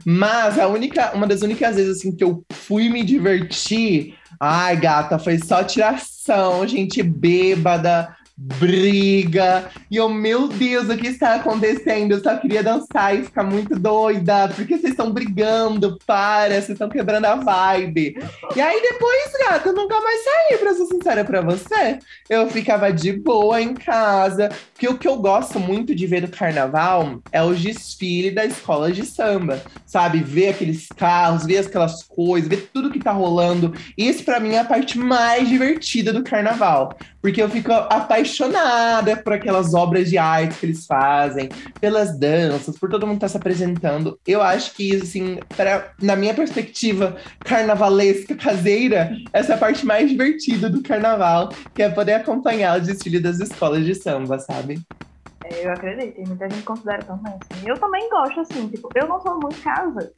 [0.06, 5.18] Mas a única, uma das únicas vezes assim que eu fui me divertir, ai, gata,
[5.20, 9.70] foi só tiração, gente bêbada, briga.
[9.90, 12.12] E eu, meu Deus, o que está acontecendo?
[12.12, 14.50] Eu só queria dançar e ficar muito doida.
[14.50, 15.98] Porque vocês estão brigando?
[16.06, 18.18] Para, vocês estão quebrando a vibe.
[18.56, 22.00] E aí depois, gata, eu nunca mais saí, pra ser sincera pra você.
[22.30, 24.50] Eu ficava de boa em casa.
[24.74, 28.92] Porque o que eu gosto muito de ver do carnaval é o desfile da escola
[28.92, 29.62] de samba.
[29.86, 30.20] Sabe?
[30.20, 33.74] Ver aqueles carros, ver aquelas coisas, ver tudo que tá rolando.
[33.98, 36.98] Isso para mim é a parte mais divertida do carnaval.
[37.26, 41.50] Porque eu fico apaixonada por aquelas obras de arte que eles fazem,
[41.82, 44.20] pelas danças, por todo mundo estar tá se apresentando.
[44.28, 50.08] Eu acho que, assim, pra, na minha perspectiva carnavalesca, caseira, essa é a parte mais
[50.08, 54.80] divertida do carnaval, que é poder acompanhar o desfile das escolas de samba, sabe?
[55.46, 57.34] É, eu acredito, e muita gente considera também.
[57.34, 57.68] Assim.
[57.68, 60.14] Eu também gosto, assim, tipo, eu não sou muito casa.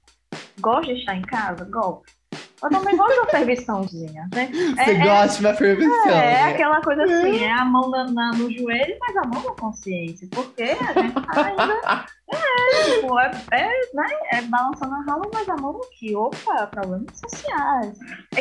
[0.59, 1.63] Gosto de estar em casa?
[1.71, 2.16] Gosto.
[2.63, 4.49] Eu também gosto da ferviçãozinha, né?
[4.51, 6.09] Você é, gosta de uma fervição.
[6.09, 9.43] É, é, aquela coisa assim, é a mão na, na, no joelho, mas a mão
[9.43, 10.27] na consciência.
[10.31, 15.47] Porque a gente tá ainda é, tipo, é, é, né, é balançando a rola, mas
[15.47, 17.93] a mão aqui, opa, problemas sociais.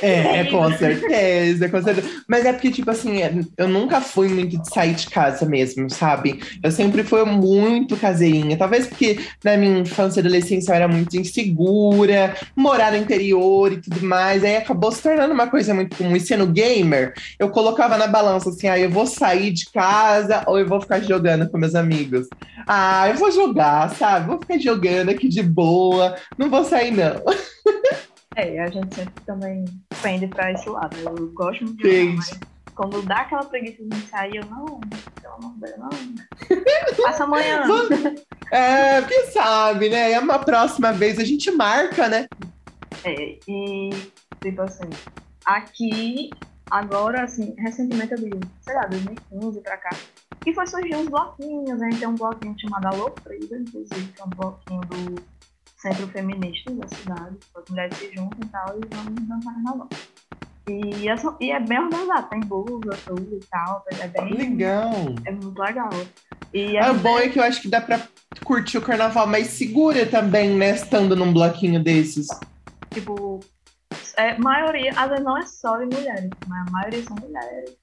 [0.02, 2.24] É, é, é, com certeza, com certeza.
[2.28, 5.88] Mas é porque, tipo assim, é, eu nunca fui muito de sair de casa mesmo,
[5.88, 6.40] sabe?
[6.60, 8.56] Eu sempre fui muito caseirinha.
[8.56, 13.80] Talvez porque na minha infância e adolescência eu era muito insegura, morar no interior e
[13.80, 14.44] tudo mais.
[14.44, 16.16] Aí acabou se tornando uma coisa muito comum.
[16.16, 20.58] E sendo gamer, eu colocava na balança assim, ah, eu vou sair de casa ou
[20.58, 22.26] eu vou ficar jogando com meus amigos.
[22.66, 24.26] Ah, eu vou jogar sabe?
[24.26, 27.22] Vou ficar jogando aqui de boa, não vou sair, não.
[28.38, 29.64] É, a gente sempre também
[30.02, 30.94] pende pra esse lado.
[30.98, 32.40] Eu gosto muito de jogar, mas
[32.74, 34.78] quando dá aquela preguiça de sair, eu não,
[35.22, 35.88] pelo amor de Deus, não.
[37.02, 37.64] Passa amanhã.
[38.52, 40.12] É, quem sabe, né?
[40.12, 42.26] É uma próxima vez a gente marca, né?
[43.06, 43.90] É, e
[44.42, 44.90] tipo assim,
[45.44, 46.34] aqui,
[46.70, 49.90] agora, assim, recentemente eu digo, sei lá, 2015 pra cá,
[50.44, 54.20] e foi surgir uns bloquinhos, a gente tem um bloquinho chamado Alô Frida, inclusive, que
[54.20, 55.22] é um bloquinho do
[55.76, 57.36] Centro Feminista da cidade.
[57.54, 59.88] As mulheres se juntam e tal, e vão dançar carnaval.
[60.68, 63.84] E, é, e é bem organizado, tem blusa, tudo e tal.
[64.00, 64.34] É bem.
[64.34, 64.92] Legal!
[65.24, 65.90] É muito legal.
[66.52, 68.00] E é, o bom é que eu acho que dá pra
[68.44, 70.70] curtir o carnaval mais segura também, né?
[70.70, 72.28] Estando num bloquinho desses.
[72.96, 73.40] Tipo,
[74.16, 77.76] é, maioria, às vezes não é só de mulheres, mas a maioria são mulheres.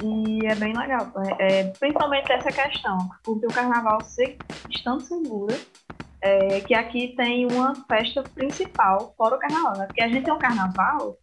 [0.00, 4.38] E é bem legal, é, é, principalmente essa questão, porque o carnaval, se,
[4.70, 5.56] estando segura,
[6.20, 9.86] é, que aqui tem uma festa principal fora o carnaval, né?
[9.86, 11.18] Porque a gente tem um carnaval,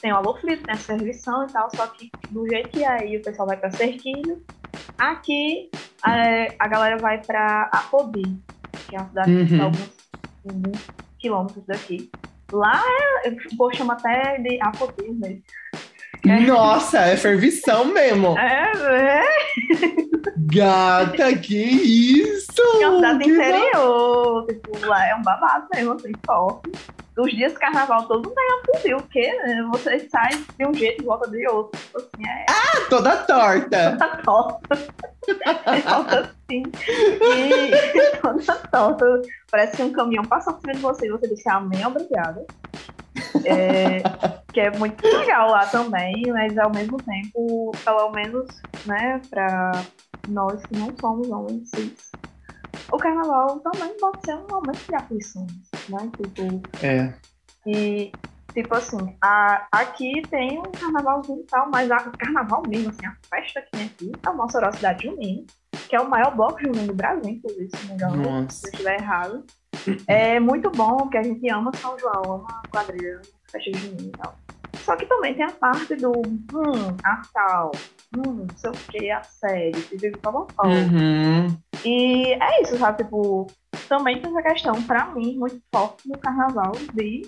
[0.00, 3.16] tem o Alô Flip, tem a servição e tal, só que do jeito que aí
[3.16, 4.40] o pessoal vai para Cerquilho,
[4.96, 5.68] aqui
[6.06, 8.40] é, a galera vai para Apodi,
[8.88, 9.46] que é uma cidade uhum.
[9.46, 9.90] que está alguns,
[10.48, 10.86] alguns
[11.18, 12.08] quilômetros daqui.
[12.52, 12.82] Lá
[13.24, 15.42] é, o povo chama até de Apodi mesmo.
[16.26, 16.40] É.
[16.40, 18.36] Nossa, é fervição mesmo.
[18.38, 19.24] É, é.
[20.36, 22.62] Gata, que isso!
[22.80, 24.46] É um dado interior.
[24.46, 26.70] Tipo, lá é um babado mesmo, assim, forte.
[27.18, 29.30] Os dias de carnaval todo mundo vai afundir, o quê?
[29.72, 31.80] Você sai de um jeito e volta de outro.
[31.80, 32.46] Tipo assim, é...
[32.48, 33.96] Ah, toda torta!
[33.98, 34.78] Toda torta.
[35.88, 36.62] Volta assim.
[37.20, 39.22] E toda torta.
[39.50, 42.46] Parece que um caminhão passa por cima de você e você diz, amém, obrigada.
[43.44, 44.02] É,
[44.52, 48.46] que é muito legal lá também, mas ao mesmo tempo, pelo menos,
[48.86, 49.72] né, para
[50.28, 52.10] nós que não somos homens cis,
[52.90, 55.52] o carnaval também pode ser um momento de aflições,
[55.90, 56.10] né?
[56.16, 57.14] Tipo, é.
[57.66, 58.12] E,
[58.52, 63.16] tipo assim, a, aqui tem um carnavalzinho e tal, mas a carnaval mesmo, assim, a
[63.28, 65.44] festa que tem aqui é o Mossoró Cidade Junina,
[65.88, 68.72] que é o maior bloco junino do Brasil, inclusive, se não me engano, se eu
[68.72, 69.44] estiver errado.
[70.06, 73.20] É muito bom que a gente ama São João, ama quadrilha,
[73.50, 74.34] festa junina e tal.
[74.88, 77.70] Só que também tem a parte do hum, Natal,
[78.16, 81.54] hum, não sei o que, a série, que vive como uhum.
[81.84, 83.04] E é isso, sabe?
[83.04, 83.46] Tipo,
[83.88, 87.22] também tem essa questão, pra mim, muito forte no carnaval de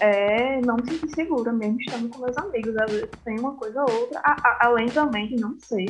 [0.00, 2.76] é, não me sentir segura, mesmo estando com meus amigos.
[2.76, 5.86] Às vezes tem uma coisa ou outra, a, a, além também de não ser,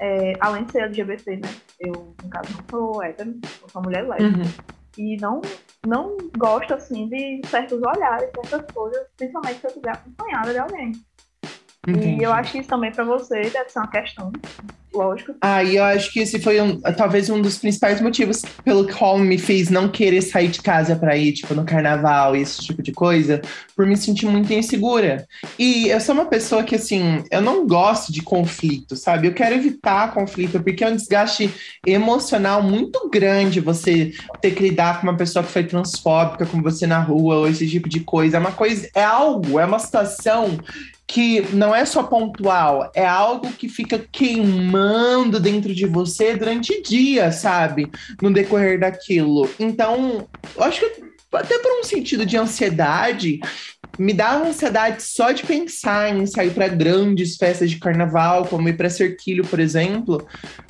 [0.00, 1.48] é, além de ser LGBT, né?
[1.80, 4.38] Eu, no caso, não sou hétero, eu sou mulher lésbica.
[4.38, 4.78] Uhum.
[4.96, 5.40] E não,
[5.86, 10.92] não gosto, assim, de certos olhares, certas coisas, principalmente se eu estiver acompanhada de alguém.
[11.86, 12.20] Entendi.
[12.20, 14.32] E eu acho que isso também para você deve ser uma questão,
[14.98, 15.34] lógico.
[15.40, 19.18] Ah, e eu acho que esse foi um, talvez um dos principais motivos pelo qual
[19.18, 22.82] me fez não querer sair de casa para ir, tipo, no carnaval e esse tipo
[22.82, 23.40] de coisa,
[23.76, 25.26] por me sentir muito insegura.
[25.58, 29.28] E eu sou uma pessoa que, assim, eu não gosto de conflito, sabe?
[29.28, 31.50] Eu quero evitar conflito, porque é um desgaste
[31.86, 36.86] emocional muito grande você ter que lidar com uma pessoa que foi transfóbica com você
[36.86, 38.36] na rua, ou esse tipo de coisa.
[38.36, 40.58] É uma coisa, é algo, é uma situação
[41.08, 47.36] que não é só pontual, é algo que fica queimando dentro de você durante dias,
[47.36, 47.90] sabe?
[48.20, 49.50] No decorrer daquilo.
[49.58, 53.40] Então, eu acho que até por um sentido de ansiedade,
[53.98, 58.76] me dá ansiedade só de pensar em sair para grandes festas de carnaval, como ir
[58.76, 60.26] para Cerquilho, por exemplo,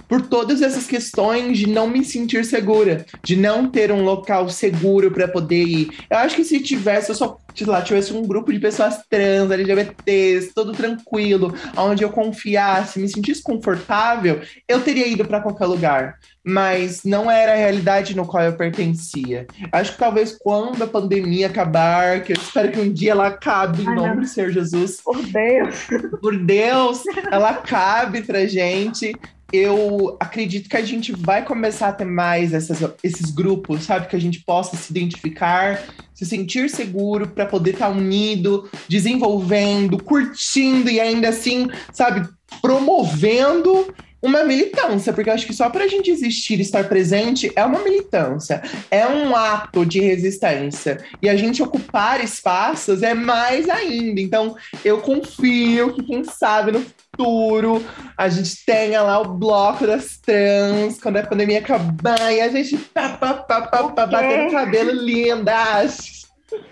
[0.09, 5.11] por todas essas questões de não me sentir segura, de não ter um local seguro
[5.11, 5.90] para poder ir.
[6.09, 10.54] Eu acho que se tivesse, eu só lá tivesse um grupo de pessoas trans, LGBTs,
[10.54, 16.18] todo tranquilo, onde eu confiasse, me sentisse confortável, eu teria ido para qualquer lugar.
[16.44, 19.46] Mas não era a realidade no qual eu pertencia.
[19.70, 23.82] Acho que talvez quando a pandemia acabar, que eu espero que um dia ela acabe,
[23.82, 25.00] em Ai, nome do Senhor Jesus.
[25.02, 25.87] Por Deus!
[26.22, 29.12] Por Deus, ela acabe pra gente
[29.52, 34.06] eu acredito que a gente vai começar a ter mais essas, esses grupos, sabe?
[34.06, 35.82] Que a gente possa se identificar,
[36.14, 42.28] se sentir seguro para poder estar tá unido, desenvolvendo, curtindo e ainda assim, sabe,
[42.61, 47.64] promovendo uma militância, porque eu acho que só para a gente existir estar presente é
[47.64, 51.04] uma militância, é um ato de resistência.
[51.22, 54.20] E a gente ocupar espaços é mais ainda.
[54.20, 56.84] Então, eu confio que, quem sabe, no
[57.18, 57.85] futuro
[58.16, 62.76] a gente tenha lá o bloco das trans, quando a pandemia acabar, e a gente
[62.76, 66.18] pá, pá, pá, pá, pá, batendo cabelo lindas.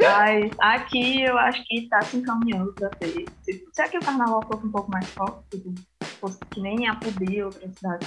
[0.01, 3.27] Mas aqui eu acho que está se encaminhando para ter.
[3.43, 5.75] Se, aqui o carnaval fosse um pouco mais forte, tipo,
[6.21, 8.07] fosse que nem a Pudi, outra cidade,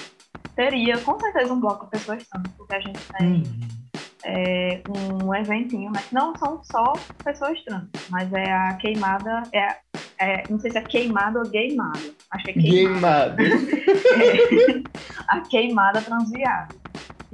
[0.55, 3.67] teria com certeza um bloco de pessoas trans, porque a gente tem uhum.
[4.25, 4.81] é,
[5.23, 9.77] um eventinho, mas não são só pessoas trans, mas é a queimada, é,
[10.17, 12.18] é não sei se é queimada ou gameada.
[12.37, 13.41] Que é queimada.
[13.41, 14.83] É,
[15.27, 16.75] a queimada transviada.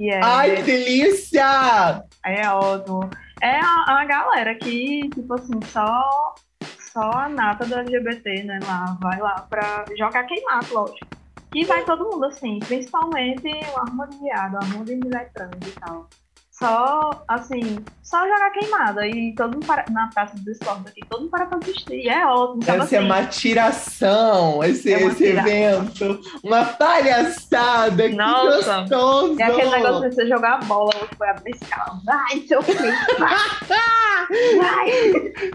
[0.00, 2.04] É, Ai, que delícia!
[2.24, 3.08] É ótimo.
[3.40, 6.34] É a, a galera que, tipo assim, só
[6.78, 11.06] só a nata do LGBT, né, lá, vai lá pra jogar queimado, lógico.
[11.54, 15.50] E vai todo mundo, assim, principalmente o arma de viado, o arma de mulher trans
[15.66, 16.08] e tal
[16.58, 19.06] só, assim, só jogar queimada.
[19.06, 22.08] E todo mundo para, na praça do esporte aqui, todo mundo para pra assistir.
[22.08, 22.60] É ótimo.
[22.60, 26.20] Deve assim, ser uma tiração, esse, é esse evento.
[26.42, 28.08] Uma palhaçada.
[28.08, 28.84] Nossa.
[28.84, 29.40] Que gostoso.
[29.40, 32.00] É aquele negócio de você jogar a bola, foi abrir escala.
[32.04, 32.78] Vai, seu filho.
[34.58, 34.90] Vai.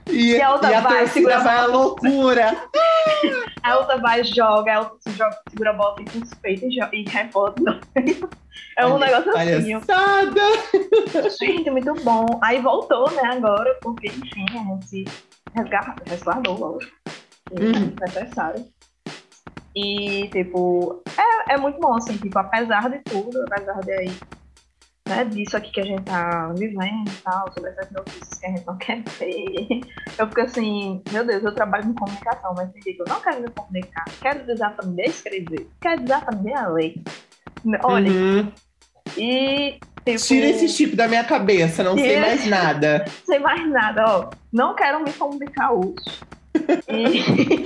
[0.09, 2.57] E, e a outra e a vai, segura vai a loucura.
[3.63, 7.79] a outra vai, joga, a outra joga, segura a bola, fica peitos e, e rebota.
[8.77, 9.79] É um negócio assim.
[9.79, 10.41] Palhaçada!
[11.39, 12.25] Gente, muito bom.
[12.41, 15.05] Aí voltou, né, agora, porque, enfim, a gente
[16.05, 16.95] resguardou, lógico.
[17.51, 17.93] Uhum.
[18.01, 18.65] É necessário.
[19.75, 24.11] E, tipo, é, é muito bom, assim, tipo, apesar de tudo, apesar de aí,
[25.07, 28.49] né, disso aqui que a gente tá vivendo e tal, sobre essas notícias que a
[28.49, 29.81] gente não quer ver,
[30.17, 33.41] eu fico assim, meu Deus, eu trabalho com comunicação, mas tem que eu não quero
[33.41, 36.95] me comunicar, quero desaprender a escrever, quero desaprender a ler.
[37.83, 38.51] Olha, uhum.
[39.17, 43.05] e Tipo, Tira esse chip da minha cabeça, não sei mais nada.
[43.23, 44.29] sei mais nada, ó.
[44.51, 46.19] Não quero me comunicar hoje.
[46.89, 47.65] e,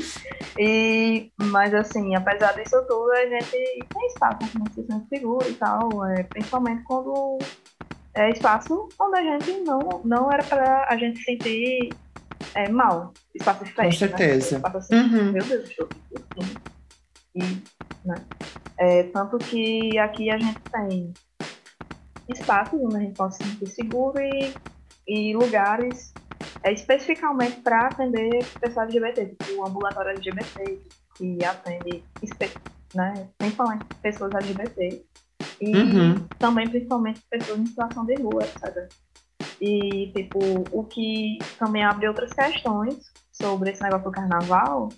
[0.59, 5.49] e, mas assim, apesar disso tudo, a gente tem espaço né, que se sente seguro
[5.49, 7.37] e tal, é, principalmente quando
[8.13, 11.89] é espaço onde a gente não, não era para a gente sentir
[12.53, 13.13] é, mal.
[13.33, 13.83] Espaço de festa.
[13.83, 14.17] Com né?
[14.17, 14.59] certeza.
[14.59, 14.71] Né?
[14.73, 15.31] Assim, uhum.
[15.31, 15.87] Meu Deus, estou
[17.35, 18.15] e, né?
[18.77, 21.13] é, Tanto que aqui a gente tem
[22.29, 24.53] espaços onde a gente pode se sentir seguro e,
[25.07, 26.13] e lugares
[26.63, 30.79] é, especificamente para atender pessoas LGBT, tipo o ambulatório LGBT,
[31.15, 32.03] que atende
[32.93, 35.05] né, principalmente pessoas LGBT
[35.61, 36.27] e uhum.
[36.39, 38.89] também principalmente pessoas em situação de rua, etc.
[39.61, 40.39] E, tipo,
[40.71, 42.99] o que também abre outras questões
[43.31, 44.89] sobre esse negócio do carnaval,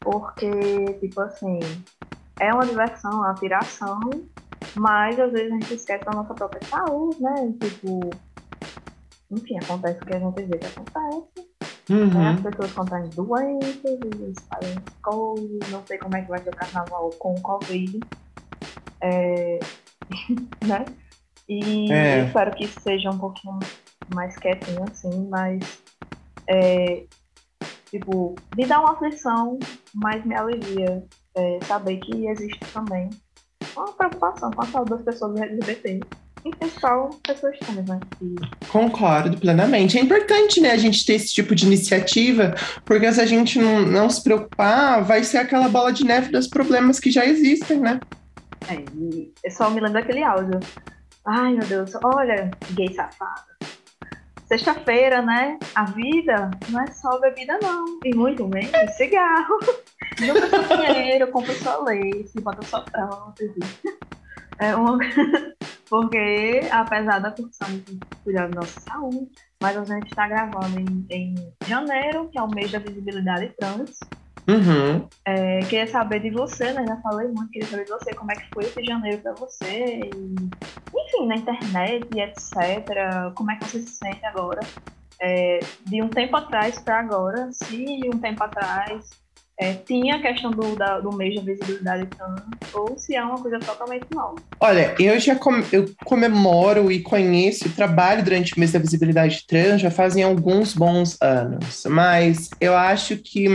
[0.00, 0.50] porque,
[1.00, 1.58] tipo assim,
[2.38, 4.00] é uma diversão, é uma tiração,
[4.74, 7.54] mas às vezes a gente esquece da nossa própria saúde, né?
[7.60, 8.10] Tipo,
[9.30, 11.46] enfim, acontece o que a gente vê que acontece.
[11.88, 12.12] Uhum.
[12.12, 12.30] Né?
[12.30, 16.54] As pessoas contraem doenças, eles fazem coisas, não sei como é que vai ser o
[16.54, 18.00] carnaval com o Covid.
[19.00, 19.58] É,
[20.66, 20.84] né?
[21.48, 22.20] E é.
[22.20, 23.58] eu espero que seja um pouquinho
[24.12, 25.82] mais quietinho, assim, mas
[26.48, 27.06] é,
[27.90, 29.58] tipo, me dá uma aflição,
[29.94, 33.10] mas me alivia é, saber que existe também
[33.76, 36.00] uma preocupação com a saúde das pessoas LGBT
[36.48, 38.00] especial pessoas trans, né?
[38.68, 39.98] Concordo plenamente.
[39.98, 43.82] É importante, né, a gente ter esse tipo de iniciativa, porque se a gente não,
[43.82, 48.00] não se preocupar, vai ser aquela bola de neve dos problemas que já existem, né?
[48.68, 48.84] É,
[49.44, 50.60] eu só me lembro daquele áudio.
[51.26, 53.55] Ai, meu Deus, olha, gay safada.
[54.46, 55.58] Sexta-feira, né?
[55.74, 57.98] A vida não é só bebida, não.
[58.04, 59.58] E muito menos cigarro.
[60.20, 63.58] Nunca sou dinheiro, compro só leite, bota só prótese.
[64.58, 64.98] É uma...
[65.88, 69.30] Porque, apesar da de cuidar da nossa saúde,
[69.60, 71.34] mas a gente está gravando em, em,
[71.66, 74.00] janeiro, que é o mês da visibilidade trans.
[74.48, 75.08] Uhum.
[75.26, 76.84] É, queria saber de você, né?
[76.86, 80.10] Já falei muito, queria saber de você como é que foi esse janeiro para você.
[80.14, 80.34] E,
[80.96, 83.32] enfim, na internet e etc.
[83.34, 84.60] Como é que você se sente agora?
[85.20, 89.04] É, de um tempo atrás para agora, se um tempo atrás
[89.58, 93.40] é, tinha a questão do, da, do mês da visibilidade trans, ou se é uma
[93.40, 94.34] coisa totalmente nova.
[94.60, 99.46] Olha, eu já com, eu comemoro e conheço o trabalho durante o mês da visibilidade
[99.46, 103.46] trans já fazem alguns bons anos, mas eu acho que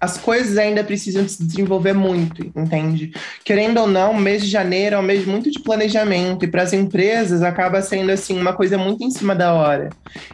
[0.00, 3.12] as coisas ainda precisam se desenvolver muito, entende?
[3.44, 6.62] Querendo ou não, o mês de janeiro é um mês muito de planejamento e para
[6.62, 9.90] as empresas acaba sendo assim uma coisa muito em cima da hora.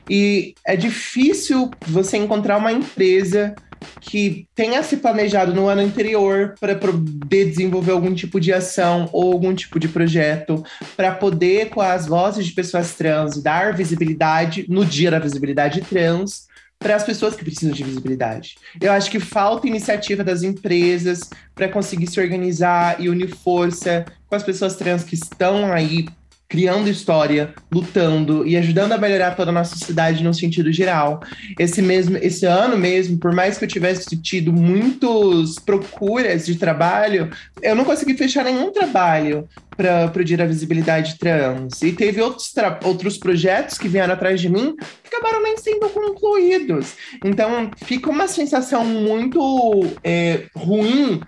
[0.09, 3.55] E é difícil você encontrar uma empresa
[4.01, 9.33] que tenha se planejado no ano anterior para poder desenvolver algum tipo de ação ou
[9.33, 10.65] algum tipo de projeto
[10.97, 16.47] para poder, com as vozes de pessoas trans, dar visibilidade no dia da visibilidade trans
[16.87, 18.59] para as pessoas que precisam de visibilidade.
[18.81, 21.19] Eu acho que falta iniciativa das empresas
[21.53, 26.07] para conseguir se organizar e unir força com as pessoas trans que estão aí
[26.49, 31.21] criando história, lutando e ajudando a melhorar toda a nossa cidade no sentido geral.
[31.59, 37.31] Esse mesmo, esse ano mesmo, por mais que eu tivesse tido muitas procuras de trabalho,
[37.63, 41.83] eu não consegui fechar nenhum trabalho para o da Visibilidade Trans.
[41.83, 42.53] E teve outros,
[42.85, 46.95] outros projetos que vieram atrás de mim que acabaram nem sendo concluídos.
[47.25, 51.21] Então, fica uma sensação muito é, ruim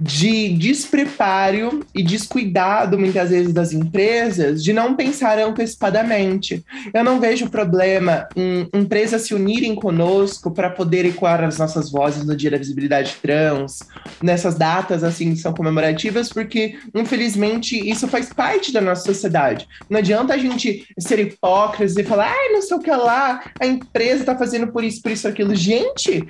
[0.00, 6.64] de despreparo e descuidado, muitas vezes, das empresas de não pensar antecipadamente.
[6.94, 12.24] Eu não vejo problema em empresas se unirem conosco para poder ecoar as nossas vozes
[12.24, 13.80] no Dia da Visibilidade Trans,
[14.22, 19.68] nessas datas, assim, que são comemorativas, porque, infelizmente, isso faz parte da nossa sociedade.
[19.88, 23.42] Não adianta a gente ser hipócrita e falar, ai, ah, não sei o que lá,
[23.60, 25.54] a empresa está fazendo por isso, por isso, aquilo.
[25.54, 26.26] Gente,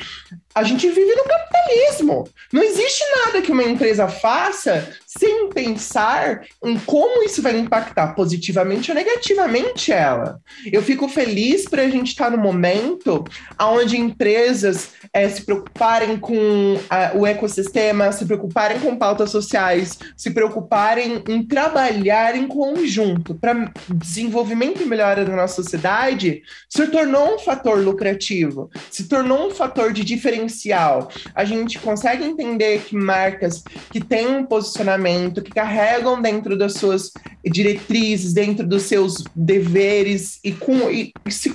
[0.54, 2.28] a gente vive no capitalismo.
[2.52, 4.88] Não existe nada que uma empresa faça
[5.18, 10.40] sem pensar em como isso vai impactar positivamente ou negativamente ela.
[10.70, 13.24] Eu fico feliz para a gente estar tá no momento
[13.60, 20.30] onde empresas é, se preocuparem com a, o ecossistema, se preocuparem com pautas sociais, se
[20.30, 27.38] preocuparem em trabalhar em conjunto para desenvolvimento e melhora da nossa sociedade, se tornou um
[27.38, 31.10] fator lucrativo, se tornou um fator de diferencial.
[31.34, 34.99] A gente consegue entender que marcas que têm um posicionamento,
[35.42, 37.10] que carregam dentro das suas
[37.44, 41.54] diretrizes, dentro dos seus deveres e, com, e se,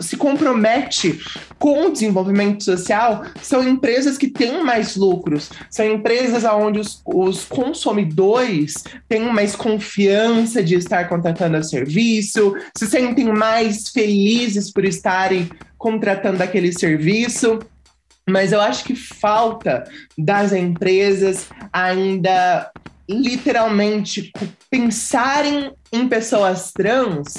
[0.00, 1.20] se compromete
[1.58, 7.44] com o desenvolvimento social, são empresas que têm mais lucros, são empresas onde os, os
[7.44, 8.74] consumidores
[9.08, 15.48] têm mais confiança de estar contratando o serviço, se sentem mais felizes por estarem
[15.78, 17.58] contratando aquele serviço.
[18.28, 19.84] Mas eu acho que falta
[20.16, 22.70] das empresas ainda
[23.08, 24.32] literalmente
[24.70, 27.34] pensarem em pessoas trans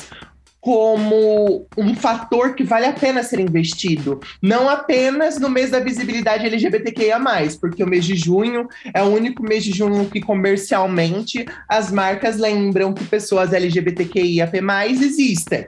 [0.62, 4.20] como um fator que vale a pena ser investido.
[4.40, 7.18] Não apenas no mês da visibilidade LGBTQIA,
[7.60, 12.38] porque o mês de junho é o único mês de junho que comercialmente as marcas
[12.38, 14.54] lembram que pessoas LGBTQIAP
[14.88, 15.68] existem.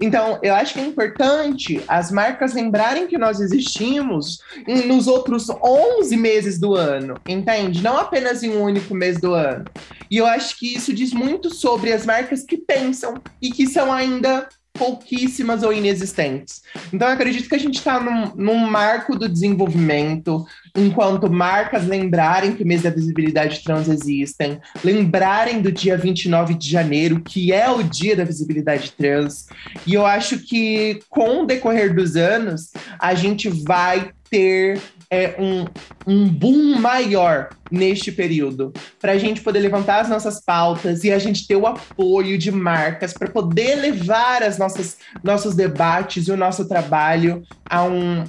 [0.00, 4.38] Então, eu acho que é importante as marcas lembrarem que nós existimos
[4.86, 7.82] nos outros 11 meses do ano, entende?
[7.82, 9.64] Não apenas em um único mês do ano.
[10.10, 13.92] E eu acho que isso diz muito sobre as marcas que pensam e que são
[13.92, 16.62] ainda pouquíssimas ou inexistentes.
[16.92, 20.44] Então, eu acredito que a gente está num, num, marco do desenvolvimento,
[20.76, 26.70] enquanto marcas lembrarem que o mês da visibilidade trans existem, lembrarem do dia 29 de
[26.70, 29.46] janeiro, que é o dia da visibilidade trans.
[29.86, 34.80] E eu acho que, com o decorrer dos anos, a gente vai ter
[35.10, 35.66] é, um,
[36.06, 41.18] um boom maior neste período, para a gente poder levantar as nossas pautas e a
[41.18, 46.36] gente ter o apoio de marcas para poder levar as nossas nossos debates e o
[46.36, 48.24] nosso trabalho a um,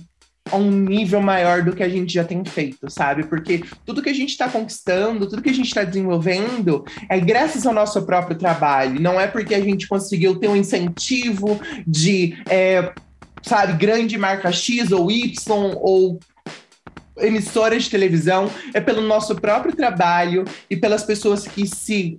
[0.52, 3.24] a um nível maior do que a gente já tem feito, sabe?
[3.26, 7.66] Porque tudo que a gente está conquistando, tudo que a gente está desenvolvendo é graças
[7.66, 9.00] ao nosso próprio trabalho.
[9.00, 12.92] Não é porque a gente conseguiu ter um incentivo de, é,
[13.42, 15.34] sabe, grande marca X ou Y
[15.82, 16.20] ou
[17.22, 22.18] emissora de televisão, é pelo nosso próprio trabalho e pelas pessoas que se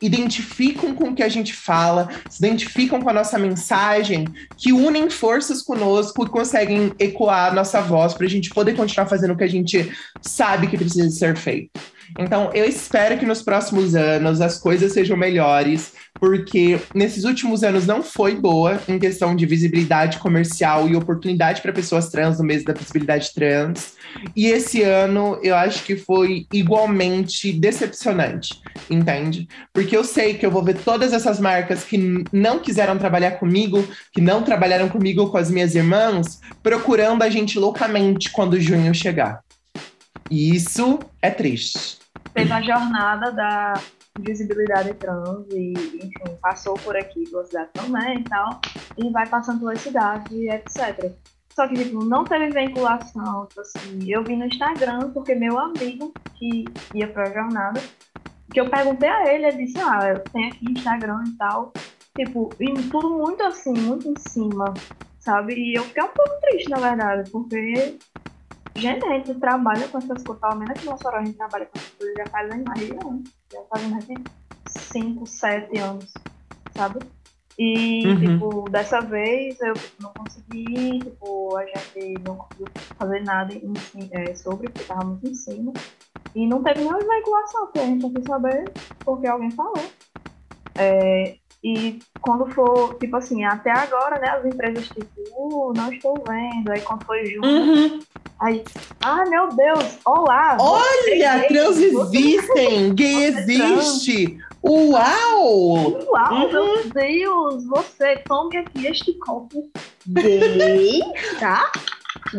[0.00, 4.26] identificam com o que a gente fala, se identificam com a nossa mensagem,
[4.56, 9.06] que unem forças conosco e conseguem ecoar a nossa voz para a gente poder continuar
[9.06, 9.92] fazendo o que a gente
[10.22, 11.78] sabe que precisa ser feito.
[12.18, 17.86] Então, eu espero que nos próximos anos as coisas sejam melhores, porque nesses últimos anos
[17.86, 22.64] não foi boa em questão de visibilidade comercial e oportunidade para pessoas trans no mês
[22.64, 23.94] da visibilidade trans.
[24.34, 29.48] E esse ano eu acho que foi igualmente decepcionante, entende?
[29.72, 33.86] Porque eu sei que eu vou ver todas essas marcas que não quiseram trabalhar comigo,
[34.12, 39.40] que não trabalharam comigo com as minhas irmãs, procurando a gente loucamente quando junho chegar.
[40.30, 41.99] E isso é triste
[42.34, 43.74] teve a jornada da
[44.18, 48.60] visibilidade trans e, enfim, passou por aqui pela cidade também e tal,
[48.96, 51.12] e vai passando pela cidade, etc.
[51.54, 56.12] Só que, tipo, não teve vinculação, tipo assim, eu vi no Instagram, porque meu amigo
[56.36, 56.64] que
[56.94, 57.80] ia pra jornada,
[58.52, 61.72] que eu perguntei a ele, ele disse, ah, eu tenho aqui Instagram e tal,
[62.16, 64.72] tipo, e tudo muito assim, muito em cima,
[65.18, 65.54] sabe?
[65.54, 67.98] E eu fiquei um pouco triste, na verdade, porque
[68.76, 71.66] Gente, a gente trabalha com essas coisas, pelo menos aqui no Mossoró a gente trabalha
[71.66, 73.30] com essas coisas já fazem mais de anos.
[73.52, 74.14] Já fazem mais de
[74.66, 76.14] 5, 7 anos,
[76.74, 77.00] sabe?
[77.58, 78.20] E, uhum.
[78.20, 82.66] tipo, dessa vez eu não consegui, tipo, a gente não conseguiu
[82.96, 83.72] fazer nada em,
[84.12, 85.72] é, sobre, porque tava muito em cima.
[86.34, 88.64] E não teve nenhuma veiculação, porque a gente não quis saber
[89.00, 89.84] porque alguém falou.
[90.76, 96.14] É, e quando for, tipo assim, até agora, né, as empresas, tipo, uh, não estou
[96.26, 96.70] vendo.
[96.70, 98.00] Aí quando foi junto, uhum.
[98.40, 98.64] aí,
[99.02, 100.56] ah, meu Deus, olá!
[100.58, 104.38] Olha, trans existem, gay existe!
[104.62, 106.02] Uau!
[106.08, 106.50] Uau, uhum.
[106.50, 107.66] meu Deus!
[107.66, 109.70] Você tome aqui este copo
[110.06, 111.00] gay,
[111.38, 111.70] tá?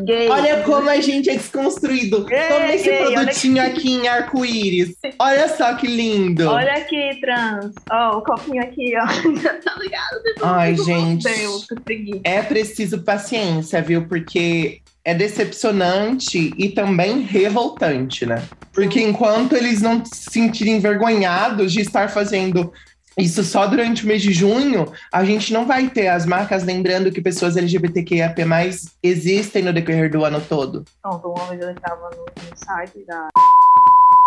[0.05, 0.30] Gay.
[0.30, 2.26] Olha como a gente é desconstruído.
[2.26, 3.72] Gay, Toma esse gay, produtinho aqui.
[3.72, 4.95] aqui em arco-íris.
[5.19, 6.49] Olha só que lindo.
[6.49, 7.74] Olha aqui, trans.
[7.89, 9.05] Ó, oh, o copinho aqui, ó.
[9.63, 10.22] tá ligado?
[10.43, 11.24] Ai, gente.
[11.24, 14.07] Deus, que É preciso paciência, viu?
[14.07, 18.43] Porque é decepcionante e também revoltante, né?
[18.74, 22.72] Porque enquanto eles não se sentirem envergonhados de estar fazendo
[23.18, 27.12] isso só durante o mês de junho, a gente não vai ter as marcas lembrando
[27.12, 28.41] que pessoas LGBTQIAP+,
[29.03, 30.86] existem no decorrer do ano todo.
[31.01, 33.28] Pronto, vez eu estava no, no site da...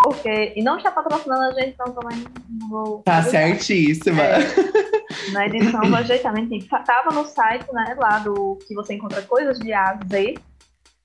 [0.03, 3.01] Porque, e não está patrocinando a gente, então também não vou...
[3.03, 4.21] Tá certíssima.
[4.21, 9.57] É, na edição do ajeitamento, estava no site, né, lá do que você encontra coisas
[9.57, 10.35] de A a Z,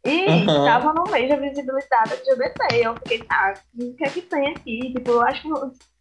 [0.05, 0.65] e uhum.
[0.65, 2.87] tava no mês da visibilidade LGBT.
[2.87, 4.93] Eu fiquei, tá, o que é que tem aqui?
[4.95, 5.49] Tipo, eu acho que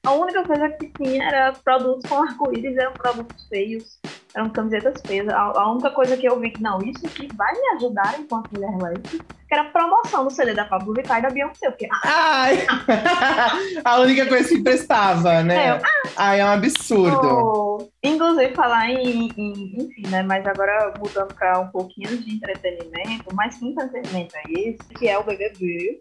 [0.06, 4.00] a única coisa que tinha era produtos com arco-íris, eram produtos feios,
[4.34, 5.28] eram camisetas feias.
[5.28, 8.50] A, a, única coisa que eu vi que, não, isso aqui vai me ajudar enquanto
[8.54, 11.70] mulher lésbica, que era a promoção do CD da Pablo Vittar e da Beyoncé.
[11.70, 12.66] Porque, Ai!
[13.84, 15.68] a única coisa que prestava, né?
[15.68, 15.82] É, ah,
[16.16, 17.28] Ai, é um absurdo.
[17.28, 20.24] Oh, inclusive, falar em, em, enfim, né?
[20.24, 24.90] Mas agora mudando para um pouquinho de entretenimento, mas que entretenimento é esse?
[24.98, 26.00] Que é o BBB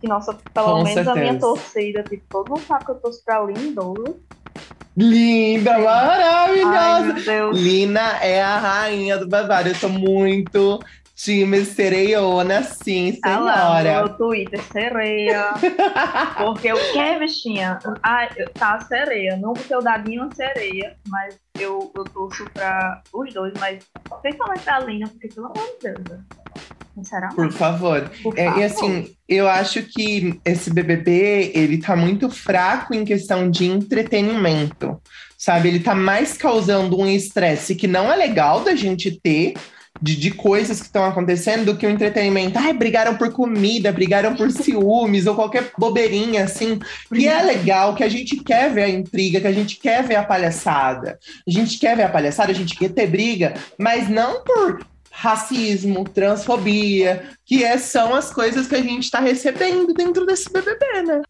[0.00, 1.12] que, nossa, pelo Com menos certeza.
[1.12, 3.82] a minha torcida, tipo, todo mundo sabe que eu torço pra Linda
[4.96, 7.14] Linda, maravilhosa!
[7.30, 9.68] Ai, Lina é a rainha do babado.
[9.68, 10.80] Eu tô muito
[11.22, 13.20] time sereiona, sim, senhora.
[13.22, 15.52] Ah lá, no meu Twitter, sereia.
[16.38, 17.78] porque o que, bichinha?
[18.02, 19.36] Ah, tá sereia.
[19.36, 23.84] Não porque o Dadinho é sereia, mas eu, eu torço pra os dois, mas
[24.22, 26.04] principalmente pra Lina, porque pelo amor de Deus.
[26.08, 26.24] Né?
[26.94, 27.36] Sinceramente.
[27.36, 28.10] Por favor.
[28.22, 28.60] Por é, favor.
[28.60, 35.00] E assim, eu acho que esse BBB, ele tá muito fraco em questão de entretenimento,
[35.36, 35.68] sabe?
[35.68, 39.54] Ele tá mais causando um estresse que não é legal da gente ter,
[40.00, 42.58] de, de, coisas que estão acontecendo do que o entretenimento.
[42.58, 46.78] Ai, brigaram por comida, brigaram por ciúmes ou qualquer bobeirinha assim.
[47.12, 50.16] Que é legal, que a gente quer ver a intriga, que a gente quer ver
[50.16, 51.18] a palhaçada.
[51.46, 56.04] A gente quer ver a palhaçada, a gente quer ter briga, mas não por racismo,
[56.04, 61.22] transfobia, que é, são as coisas que a gente está recebendo dentro desse BBB, né?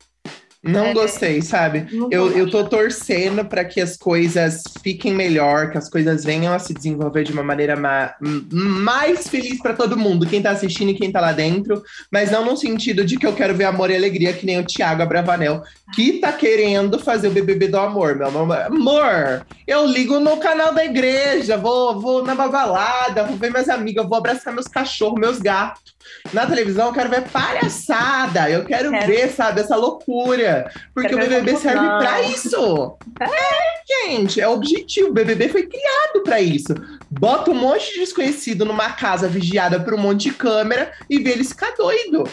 [0.63, 1.87] Não é, gostei, sabe?
[2.11, 6.59] Eu, eu tô torcendo para que as coisas fiquem melhor, que as coisas venham a
[6.59, 8.15] se desenvolver de uma maneira ma
[8.51, 11.83] mais feliz para todo mundo, quem tá assistindo e quem tá lá dentro,
[12.13, 14.67] mas não no sentido de que eu quero ver amor e alegria, que nem o
[14.67, 15.63] Thiago Abravanel,
[15.95, 18.57] que tá querendo fazer o BBB do amor, meu amor.
[18.57, 24.07] Amor, eu ligo no canal da igreja, vou, vou na babalada, vou ver minhas amigas,
[24.07, 26.00] vou abraçar meus cachorros, meus gatos.
[26.33, 29.07] Na televisão eu quero ver palhaçada, eu quero, quero.
[29.07, 30.71] ver, sabe, essa loucura.
[30.95, 32.97] Porque quero o BBB serve para isso.
[33.21, 35.09] É, gente, é objetivo.
[35.09, 36.75] O BBB foi criado para isso.
[37.11, 41.31] Bota um monte de desconhecido numa casa vigiada por um monte de câmera e vê
[41.31, 42.25] eles ficar doido.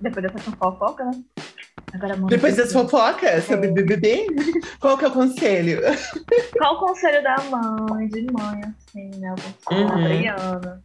[0.00, 1.12] Depois dessa fofoca, né?
[1.94, 3.70] Agora, Depois das fofocas sobre é.
[3.70, 4.26] BBB,
[4.80, 5.80] qual que é o conselho?
[6.56, 9.34] Qual o conselho da mãe, de mãe, assim, né?
[9.34, 9.88] O conselho uhum.
[9.88, 10.82] da Briana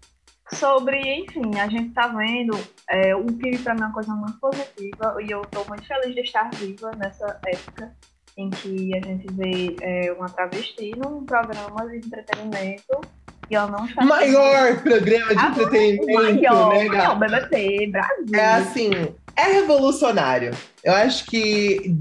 [0.53, 2.57] sobre, enfim, a gente tá vendo
[2.89, 6.15] é, o que para mim é uma coisa muito positiva e eu tô muito feliz
[6.15, 7.93] de estar viva nessa época
[8.37, 13.01] em que a gente vê é, uma travesti num programa de entretenimento
[13.49, 18.35] e ela não está maior programa de ah, entretenimento, maior, né, maior BBT, Brasil.
[18.35, 18.91] É assim,
[19.35, 20.51] é revolucionário.
[20.83, 21.95] Eu acho que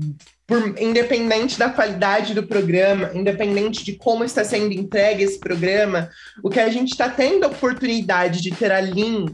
[0.47, 6.09] por, independente da qualidade do programa, independente de como está sendo entregue esse programa,
[6.43, 9.27] o que a gente está tendo a oportunidade de ter a Lin,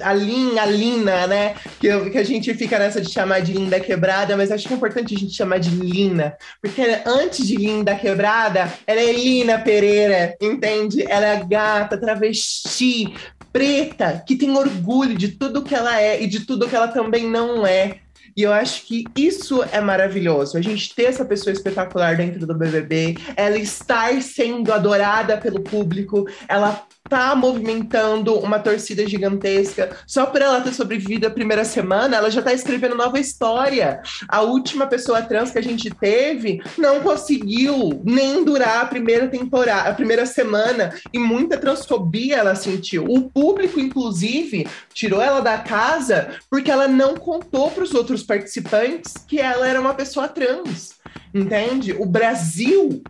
[0.00, 1.54] a Lin, a Lina, né?
[1.78, 4.76] Que, que a gente fica nessa de chamar de Linda Quebrada, mas acho que é
[4.76, 10.36] importante a gente chamar de Lina, porque antes de Linda Quebrada, ela é Lina Pereira,
[10.40, 11.04] entende?
[11.08, 13.14] Ela é gata, travesti,
[13.50, 17.28] preta, que tem orgulho de tudo que ela é e de tudo que ela também
[17.28, 18.00] não é.
[18.40, 20.56] E eu acho que isso é maravilhoso.
[20.56, 26.26] A gente ter essa pessoa espetacular dentro do BBB, ela estar sendo adorada pelo público,
[26.48, 29.90] ela tá movimentando uma torcida gigantesca.
[30.06, 34.00] Só por ela ter sobrevivido a primeira semana, ela já tá escrevendo nova história.
[34.28, 39.90] A última pessoa trans que a gente teve não conseguiu nem durar a primeira temporada,
[39.90, 43.04] a primeira semana, e muita transfobia ela sentiu.
[43.04, 49.14] O público, inclusive, tirou ela da casa porque ela não contou para os outros participantes
[49.26, 50.94] que ela era uma pessoa trans.
[51.34, 51.92] Entende?
[51.92, 53.02] O Brasil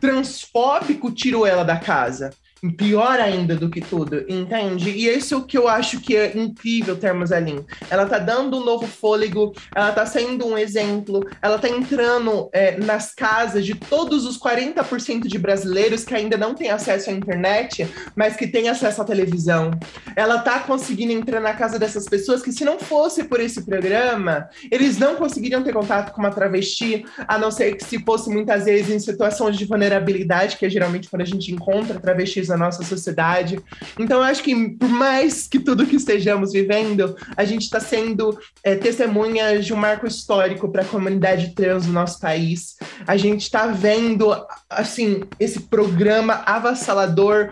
[0.00, 2.30] transfóbico tirou ela da casa
[2.76, 4.90] pior ainda do que tudo, entende?
[4.90, 7.64] E esse é o que eu acho que é incrível termos a.
[7.90, 12.78] Ela tá dando um novo fôlego, ela tá sendo um exemplo, ela tá entrando é,
[12.78, 17.86] nas casas de todos os 40% de brasileiros que ainda não têm acesso à internet,
[18.14, 19.70] mas que têm acesso à televisão.
[20.16, 24.48] Ela tá conseguindo entrar na casa dessas pessoas que, se não fosse por esse programa,
[24.70, 28.64] eles não conseguiriam ter contato com uma travesti, a não ser que se fosse muitas
[28.64, 32.82] vezes em situações de vulnerabilidade, que é geralmente quando a gente encontra travestis na nossa
[32.82, 33.60] sociedade.
[33.98, 38.38] Então, eu acho que, por mais que tudo que estejamos vivendo, a gente está sendo
[38.62, 42.76] é, testemunha de um marco histórico para a comunidade trans do nosso país.
[43.06, 44.34] A gente está vendo,
[44.68, 47.50] assim, esse programa avassalador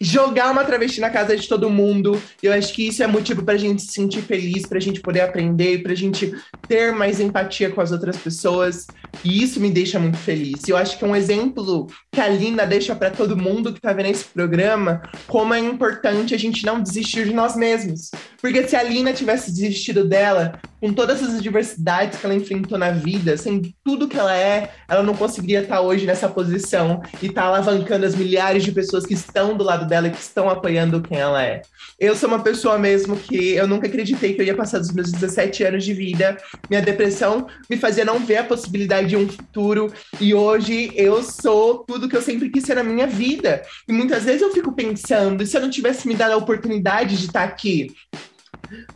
[0.00, 2.20] jogar uma travesti na casa de todo mundo.
[2.42, 5.00] Eu acho que isso é motivo para a gente se sentir feliz, para a gente
[5.00, 6.32] poder aprender, para a gente
[6.68, 8.86] ter mais empatia com as outras pessoas.
[9.24, 10.68] E isso me deixa muito feliz.
[10.68, 13.92] Eu acho que é um exemplo que a Lina deixa para todo mundo que está
[13.92, 18.10] vendo esse programa, como é importante a gente não desistir de nós mesmos.
[18.40, 22.90] Porque se a Lina tivesse desistido dela, com todas as adversidades que ela enfrentou na
[22.90, 27.26] vida, sendo tudo que ela é, ela não conseguiria estar tá hoje nessa posição e
[27.26, 30.48] estar tá alavancando as milhares de pessoas que estão do lado dela e que estão
[30.48, 31.62] apoiando quem ela é.
[31.98, 35.10] Eu sou uma pessoa mesmo que eu nunca acreditei que eu ia passar dos meus
[35.10, 36.36] 17 anos de vida.
[36.70, 41.78] Minha depressão me fazia não ver a possibilidade de um futuro e hoje eu sou
[41.78, 43.62] tudo que eu sempre quis ser na minha vida.
[43.88, 47.26] E muitas vezes eu fico pensando, se eu não tivesse me dado a oportunidade de
[47.26, 47.88] estar aqui?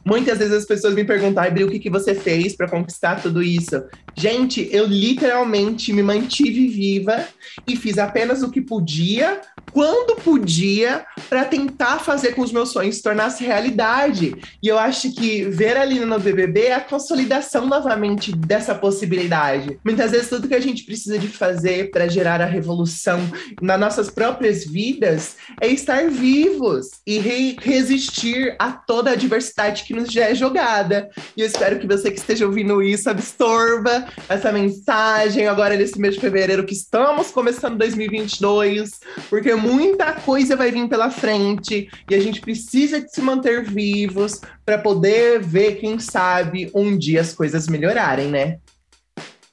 [0.04, 3.42] Muitas vezes as pessoas me perguntam, Bri, o que, que você fez para conquistar tudo
[3.42, 3.82] isso?
[4.16, 7.26] Gente, eu literalmente me mantive viva
[7.66, 9.40] e fiz apenas o que podia,
[9.72, 14.34] quando podia, para tentar fazer com os meus sonhos se tornasse realidade.
[14.62, 19.78] E eu acho que ver a Lina no BBB é a consolidação novamente dessa possibilidade.
[19.84, 23.20] Muitas vezes tudo que a gente precisa de fazer para gerar a revolução
[23.60, 29.94] nas nossas próprias vidas é estar vivos e re resistir a toda a diversidade que
[29.94, 31.08] nos é jogada.
[31.36, 36.14] E eu espero que você que esteja ouvindo isso absorva essa mensagem agora nesse mês
[36.14, 42.20] de fevereiro que estamos começando 2022, porque muita coisa vai vir pela frente e a
[42.20, 47.68] gente precisa de se manter vivos para poder ver, quem sabe, um dia as coisas
[47.68, 48.58] melhorarem, né?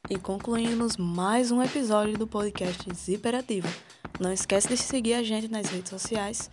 [0.09, 3.67] E concluímos mais um episódio do podcast Ziperativo.
[4.19, 6.49] Não esquece de seguir a gente nas redes sociais,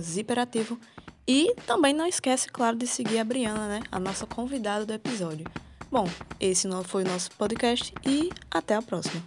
[0.00, 0.78] Ziperativo,
[1.26, 3.80] e também não esquece, claro, de seguir a Briana, né?
[3.90, 5.46] A nossa convidada do episódio.
[5.90, 6.08] Bom,
[6.40, 9.22] esse foi o nosso podcast e até a próxima.